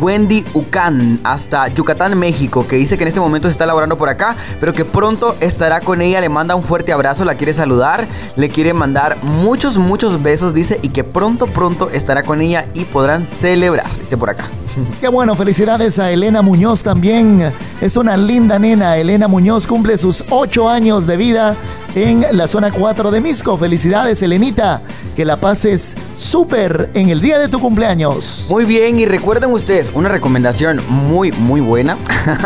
[0.00, 4.08] Wendy Ucan hasta Yucatán, México, que dice que en este momento se está laborando por
[4.08, 6.20] acá, pero que pronto estará con ella.
[6.20, 8.06] Le manda un fuerte abrazo, la quiere saludar,
[8.36, 12.84] le quiere mandar muchos, muchos besos, dice, y que pronto, pronto estará con ella y
[12.84, 14.48] podrán celebrar, dice por acá.
[15.00, 17.52] Qué bueno, felicidades a Elena Muñoz también.
[17.80, 18.96] Es una linda nena.
[18.96, 21.56] Elena Muñoz cumple sus 8 años de vida
[21.94, 23.56] en la zona 4 de Misco.
[23.56, 24.82] Felicidades, Elenita.
[25.14, 28.46] Que la pases súper en el día de tu cumpleaños.
[28.48, 31.96] Muy bien, y recuerden ustedes, una recomendación muy, muy buena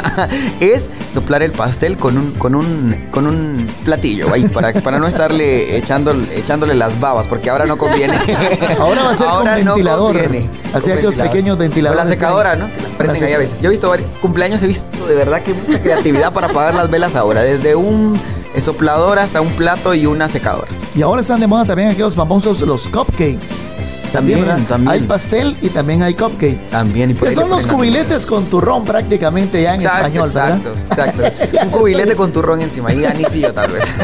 [0.61, 5.07] es soplar el pastel con un, con un, con un platillo ahí para, para no
[5.07, 8.19] estarle echando, echándole las babas, porque ahora no conviene.
[8.79, 10.13] Ahora va a ser Ahora con no ventilador.
[10.13, 10.49] conviene.
[10.73, 12.05] Así aquellos pequeños ventiladores.
[12.07, 12.67] la secadora, ¿no?
[12.67, 13.61] Que la prenden ahí a veces.
[13.61, 16.91] Yo he visto varios cumpleaños, he visto de verdad que mucha creatividad para apagar las
[16.91, 17.43] velas ahora.
[17.43, 18.19] Desde un
[18.65, 20.69] soplador hasta un plato y una secadora.
[20.95, 23.75] Y ahora están de moda también aquellos famosos los cupcakes.
[24.13, 24.69] También, También, ¿verdad?
[24.69, 24.93] también.
[24.93, 26.71] Hay pastel y también hay cupcakes.
[26.71, 30.59] También, y Que son los cubiletes con turrón prácticamente ya en Exacto, español, ¿verdad?
[30.89, 31.59] exacto, exacto.
[31.65, 33.85] Un cubilete con turrón encima y anillo tal vez.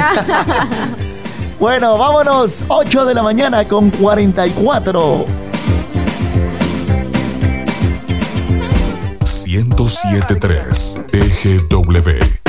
[1.61, 2.65] Bueno, vámonos.
[2.69, 5.25] 8 de la mañana con 44.
[9.47, 12.44] 1073 TGW.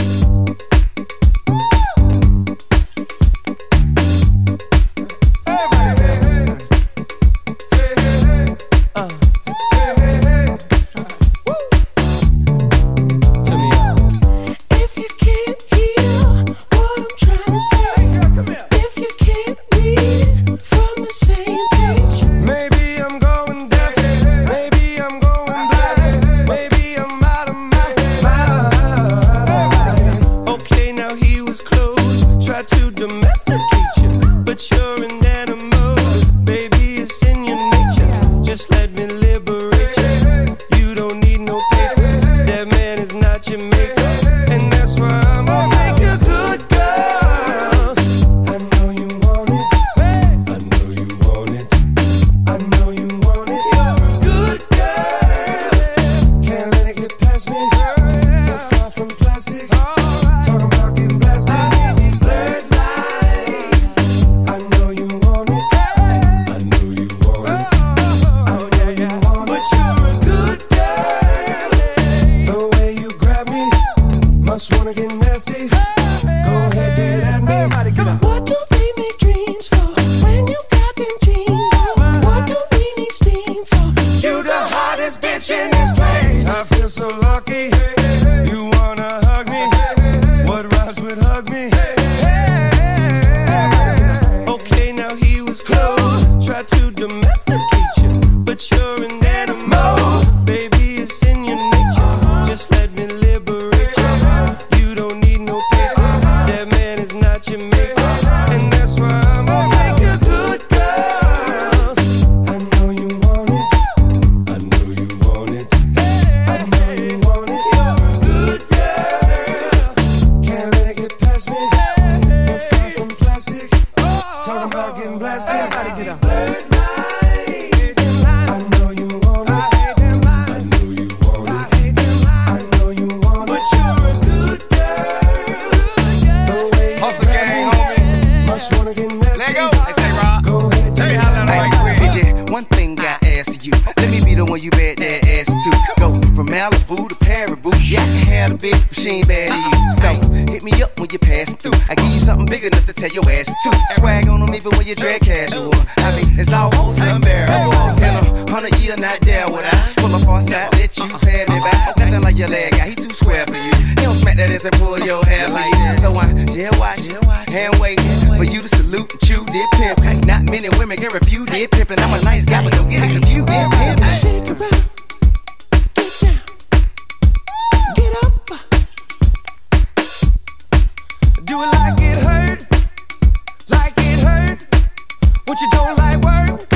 [185.56, 186.73] but you don't like work.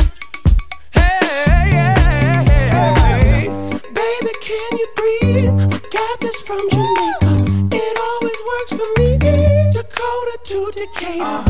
[0.93, 1.19] Hey,
[1.51, 3.47] hey, hey,
[3.93, 5.73] baby, can you breathe?
[5.73, 7.75] I got this from Jamaica.
[7.75, 9.17] It always works for me.
[9.73, 11.23] Dakota to Decatur.
[11.23, 11.48] Uh -huh.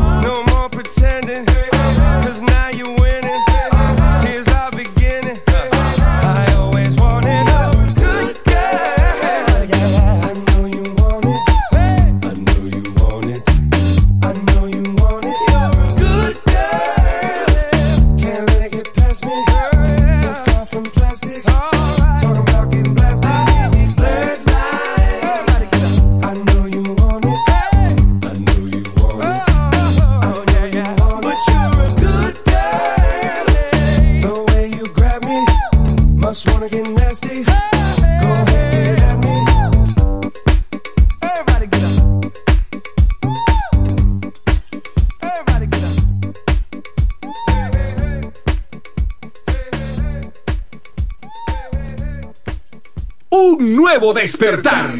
[54.00, 54.90] nuevo despertar.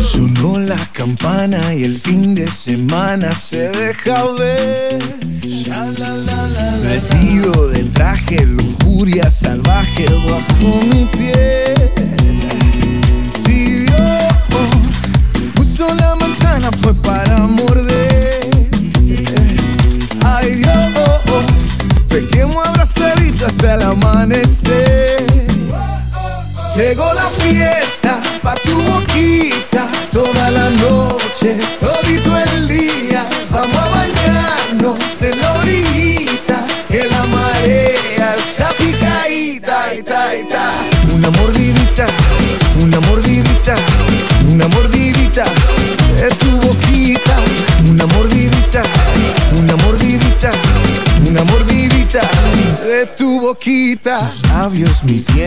[0.00, 4.98] Sonó la campana y el fin de semana se deja ver.
[6.82, 8.46] Vestido de traje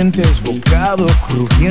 [0.01, 1.70] dientes, bocado crujiente.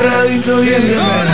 [0.00, 1.29] cerradito bien de.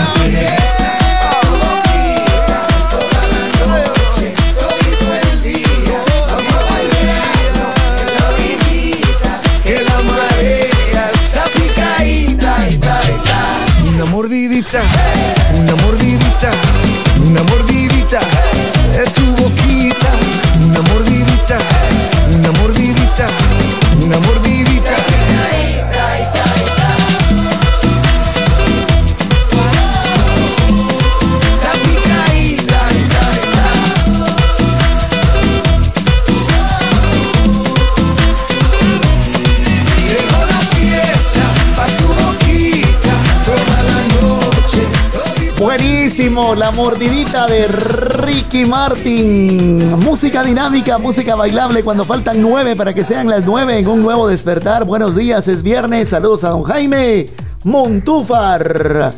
[46.36, 49.98] La mordidita de Ricky Martin.
[50.00, 54.28] Música dinámica, música bailable cuando faltan nueve para que sean las nueve en un nuevo
[54.28, 54.84] despertar.
[54.84, 56.10] Buenos días, es viernes.
[56.10, 57.30] Saludos a don Jaime
[57.64, 59.14] Montúfar.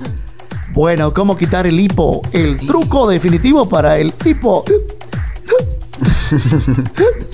[0.72, 2.22] Bueno, ¿cómo quitar el hipo?
[2.32, 4.64] El truco definitivo para el hipo.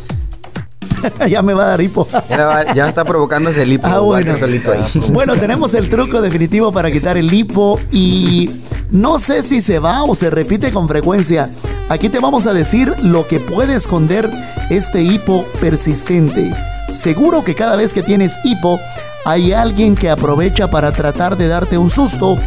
[1.29, 2.07] ya me va a dar hipo.
[2.29, 3.87] Ya, está provocándose el hipo.
[3.87, 4.25] Ah, bueno.
[4.33, 4.81] Guarda solito ahí.
[5.15, 8.51] Bueno, tenemos el truco definitivo para quitar el hipo y
[8.91, 11.49] no sé si se va o se repite con frecuencia.
[11.89, 14.31] Aquí te vamos a decir lo que puede esconder
[14.71, 16.53] este hipo persistente.
[16.91, 18.79] Seguro que cada vez que tienes hipo
[19.25, 22.39] hay alguien que aprovecha para tratar de darte un susto.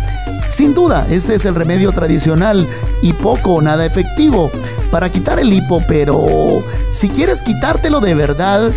[0.50, 2.66] Sin duda, este es el remedio tradicional
[3.02, 4.52] y poco o nada efectivo
[4.92, 8.72] para quitar el hipo, pero si quieres quitártelo de verdad,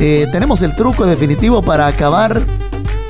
[0.00, 2.42] eh, tenemos el truco definitivo para acabar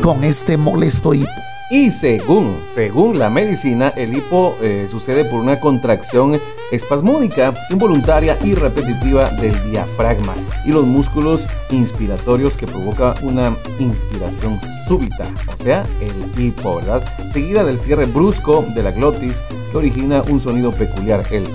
[0.02, 1.30] con este molesto hipo.
[1.70, 6.38] Y según, según la medicina, el hipo eh, sucede por una contracción
[6.70, 10.34] espasmódica, involuntaria y repetitiva del diafragma
[10.66, 17.02] y los músculos inspiratorios que provoca una inspiración súbita, o sea, el hipo, ¿verdad?
[17.32, 21.46] Seguida del cierre brusco de la glotis que origina un sonido peculiar, el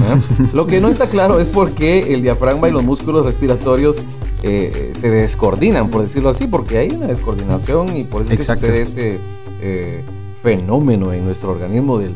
[0.00, 0.46] ¿eh?
[0.52, 3.98] Lo que no está claro es por qué el diafragma y los músculos respiratorios
[4.42, 8.44] eh, se descoordinan, por decirlo así, porque hay una descoordinación y por eso es que
[8.44, 9.18] sucede este
[9.60, 10.02] eh,
[10.42, 12.14] fenómeno en nuestro organismo del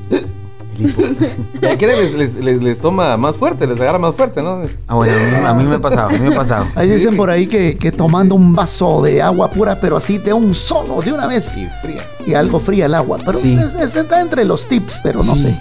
[1.70, 4.62] a quienes les, les- les- les toma más fuerte, les agarra más fuerte, ¿no?
[4.86, 6.66] Ah, bueno, a mí, a mí me ha pasado, a mí me ha pasado.
[6.74, 10.32] Ahí dicen por ahí que, que tomando un vaso de agua pura, pero así de
[10.32, 11.57] un solo, de una vez.
[11.59, 12.02] Y fría.
[12.27, 13.19] Y algo fría el agua.
[13.27, 13.59] Pero Sí.
[13.61, 15.55] es- es- está entre los tips, pero no sé.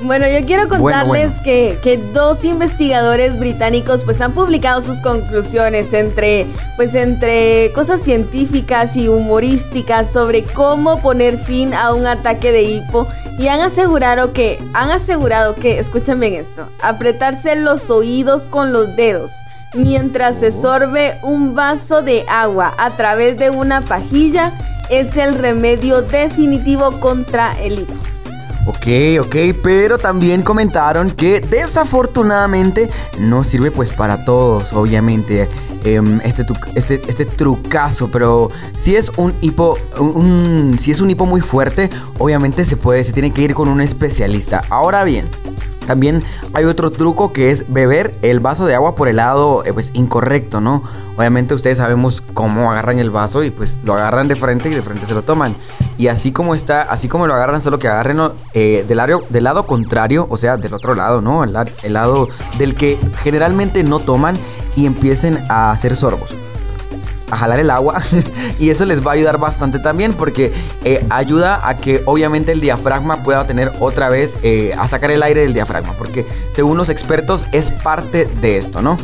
[0.00, 1.42] Bueno, yo quiero Bueno, contarles bueno.
[1.42, 6.46] Que, que dos investigadores británicos pues han publicado sus conclusiones entre
[6.76, 13.08] pues entre cosas científicas y humorísticas sobre cómo poner fin a un ataque de hipo
[13.38, 18.96] y han asegurado que han asegurado que escuchen bien esto, apretarse los oídos con los
[18.96, 19.30] dedos
[19.74, 24.52] mientras se sorbe un vaso de agua a través de una pajilla
[24.90, 28.15] es el remedio definitivo contra el hipo.
[28.66, 28.86] Ok,
[29.20, 32.90] ok, pero también comentaron que desafortunadamente
[33.20, 35.48] no sirve pues para todos, obviamente,
[35.84, 36.44] em, este,
[36.74, 38.48] este, este trucazo, pero
[38.80, 43.12] si es un hipo, un- si es un hipo muy fuerte, obviamente se puede, se
[43.12, 44.62] tiene que ir con un especialista.
[44.68, 45.26] Ahora bien,
[45.86, 46.22] también
[46.52, 49.90] hay otro truco que es beber el vaso de agua por el lado eh, pues,
[49.94, 50.82] incorrecto, ¿no?
[51.16, 54.82] Obviamente ustedes sabemos cómo agarran el vaso y pues lo agarran de frente y de
[54.82, 55.56] frente se lo toman.
[55.96, 58.20] Y así como está, así como lo agarran, solo que agarren
[58.52, 61.42] eh, del, lado, del lado contrario, o sea, del otro lado, ¿no?
[61.42, 64.36] El lado del que generalmente no toman
[64.74, 66.45] y empiecen a hacer sorbos
[67.30, 68.02] a jalar el agua
[68.58, 70.52] y eso les va a ayudar bastante también porque
[70.84, 75.22] eh, ayuda a que obviamente el diafragma pueda tener otra vez eh, a sacar el
[75.22, 76.24] aire del diafragma porque
[76.54, 78.96] según los expertos es parte de esto, ¿no?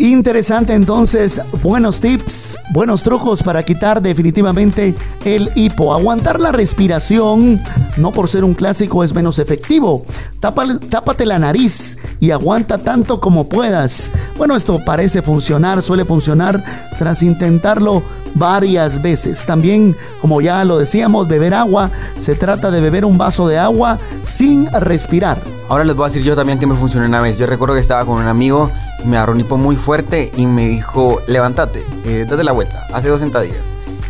[0.00, 5.92] Interesante entonces, buenos tips, buenos trucos para quitar definitivamente el hipo.
[5.92, 7.60] Aguantar la respiración,
[7.96, 10.06] no por ser un clásico, es menos efectivo.
[10.40, 14.10] Tápale- tápate la nariz y aguanta tanto como puedas.
[14.36, 16.62] Bueno, esto parece funcionar, suele funcionar
[16.98, 18.02] tras intentarlo
[18.34, 19.44] varias veces.
[19.46, 21.90] También, como ya lo decíamos, beber agua.
[22.16, 25.40] Se trata de beber un vaso de agua sin respirar.
[25.68, 27.36] Ahora les voy a decir yo también que me funcionó una vez.
[27.36, 28.70] Yo recuerdo que estaba con un amigo
[29.04, 33.08] me agarró un hipo muy fuerte y me dijo, levántate, eh, date la vuelta, hace
[33.08, 33.58] dos sentadillas.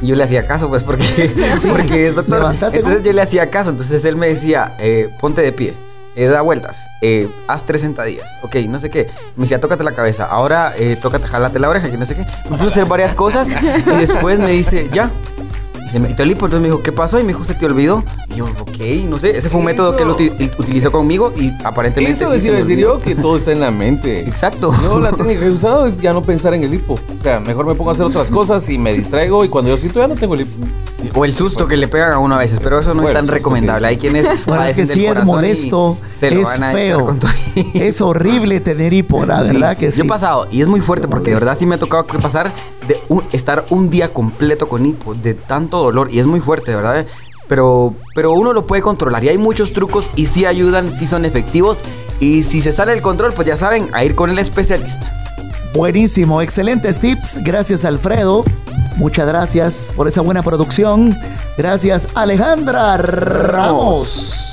[0.01, 1.31] Y yo le hacía caso, pues, porque,
[1.69, 2.39] porque es doctor.
[2.79, 3.71] Entonces yo le hacía caso.
[3.71, 5.75] Entonces él me decía, eh, ponte de pie,
[6.19, 8.27] eh, da vueltas, eh, haz tres sentadillas.
[8.43, 9.07] Ok, no sé qué.
[9.37, 10.25] Me decía, tócate la cabeza.
[10.25, 12.27] Ahora, eh, tócate, jalate la oreja, que no sé qué.
[12.51, 15.11] Me a hacer varias cosas y después me dice, ya.
[15.89, 17.19] Y se me quitó el hipo, entonces me dijo, ¿qué pasó?
[17.19, 18.05] Y me dijo, ¿se te olvidó?
[18.31, 18.79] Y yo, ok,
[19.09, 19.37] no sé.
[19.39, 22.13] Ese fue un método que él uti- utilizó conmigo y aparentemente.
[22.25, 24.21] Eso sí decir yo que todo está en la mente.
[24.29, 24.75] Exacto.
[24.83, 26.95] Yo la técnica que he usado es ya no pensar en el hipo.
[26.95, 29.77] O sea, mejor me pongo a hacer otras cosas y me distraigo y cuando yo
[29.79, 30.53] siento ya no tengo el hipo.
[31.15, 33.25] O el susto que le pegan a uno a veces, pero eso no Bueno, es
[33.25, 33.87] tan recomendable.
[33.87, 34.27] Hay quienes.
[34.47, 37.17] Bueno, es que sí es molesto, se lo es van a echar feo,
[37.75, 39.99] es horrible tener hipo, la Sí, verdad que sí.
[39.99, 42.19] Yo he pasado, y es muy fuerte porque de verdad sí me ha tocado que
[42.19, 42.53] pasar
[42.89, 46.71] de un- estar un día completo con hipo, de tanto dolor, y es muy fuerte,
[46.73, 47.07] de verdad.
[47.49, 51.25] Pero, pero uno lo puede controlar y hay muchos trucos y sí ayudan, sí son
[51.25, 51.79] efectivos.
[52.21, 55.15] Y si se sale el control, pues ya saben, a ir con el especialista.
[55.73, 57.41] Buenísimo, excelentes tips.
[57.45, 58.43] Gracias Alfredo.
[58.97, 61.17] Muchas gracias por esa buena producción.
[61.57, 64.53] Gracias Alejandra Ramos.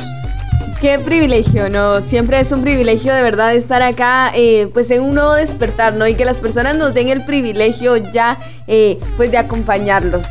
[0.82, 2.02] Qué privilegio, ¿no?
[2.02, 6.06] Siempre es un privilegio de verdad estar acá, eh, pues en un nuevo despertar, ¿no?
[6.08, 8.38] Y que las personas nos den el privilegio ya,
[8.68, 10.24] eh, pues de acompañarlos.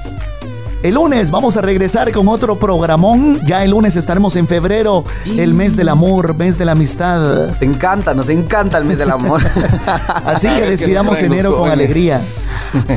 [0.85, 3.41] El lunes vamos a regresar con otro programón.
[3.47, 7.49] Ya el lunes estaremos en febrero, el mes del amor, mes de la amistad.
[7.49, 9.41] Nos encanta, nos encanta el mes del amor.
[10.27, 12.21] Así que despidamos enero con alegría.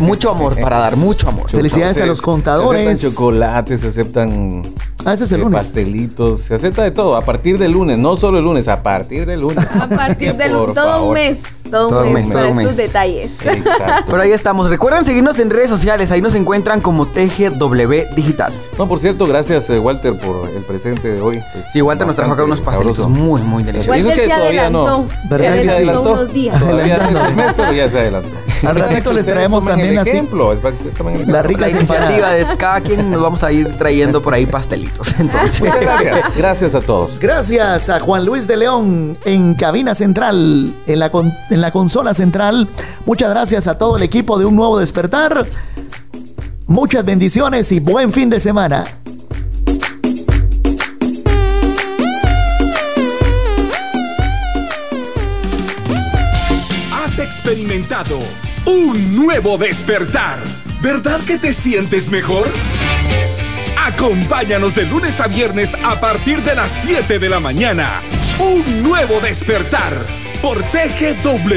[0.02, 1.50] mucho amor para dar, mucho amor.
[1.50, 3.00] Felicidades a los contadores.
[3.00, 4.64] Se aceptan chocolates, se aceptan
[5.08, 5.58] Ah, ese es el eh, lunes.
[5.64, 7.16] pastelitos, se acepta de todo.
[7.16, 9.66] A partir del lunes, no solo el lunes, a partir del lunes.
[9.80, 11.08] A partir del Por todo favor.
[11.08, 11.38] un mes.
[11.72, 12.88] Todo, Todo un mes, mes, para todo estos mes.
[12.88, 13.32] detalles.
[14.06, 14.70] Pero ahí estamos.
[14.70, 16.12] Recuerden seguirnos en redes sociales.
[16.12, 18.54] Ahí nos encuentran como TGW Digital.
[18.78, 21.42] No, por cierto, gracias eh, Walter por el presente de hoy.
[21.74, 24.02] Sí, Walter nos trajo acá unos pastelitos muy, muy deliciosos.
[24.06, 24.88] Walter que se todavía no.
[24.88, 25.14] adelantó.
[25.30, 25.56] ¿Verdad?
[25.56, 26.14] Se Se adelantó adelantó.
[26.22, 26.60] unos días.
[26.60, 28.30] Todavía no es el mes, pero ya se adelantó.
[28.64, 31.46] Al ratito les traemos también el así ejemplo, es para que ustedes tomen el las
[31.46, 31.68] ejemplo.
[31.68, 32.50] La empanadas.
[32.50, 35.14] de cada quien nos vamos a ir trayendo por ahí pastelitos.
[35.20, 36.36] Entonces, Muchas gracias.
[36.38, 37.20] Gracias a todos.
[37.20, 42.14] Gracias a Juan Luis de León en cabina central, en la, con- en la consola
[42.14, 42.68] central.
[43.06, 45.46] Muchas gracias a todo el equipo de Un Nuevo Despertar.
[46.68, 48.86] Muchas bendiciones y buen fin de semana.
[56.92, 58.20] Has experimentado
[58.68, 60.40] un nuevo despertar.
[60.82, 62.46] ¿Verdad que te sientes mejor?
[63.80, 68.02] Acompáñanos de lunes a viernes a partir de las 7 de la mañana.
[68.40, 69.94] Un nuevo despertar
[70.42, 71.56] por TGW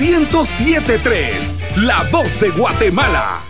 [0.00, 3.42] 1073, La Voz de Guatemala.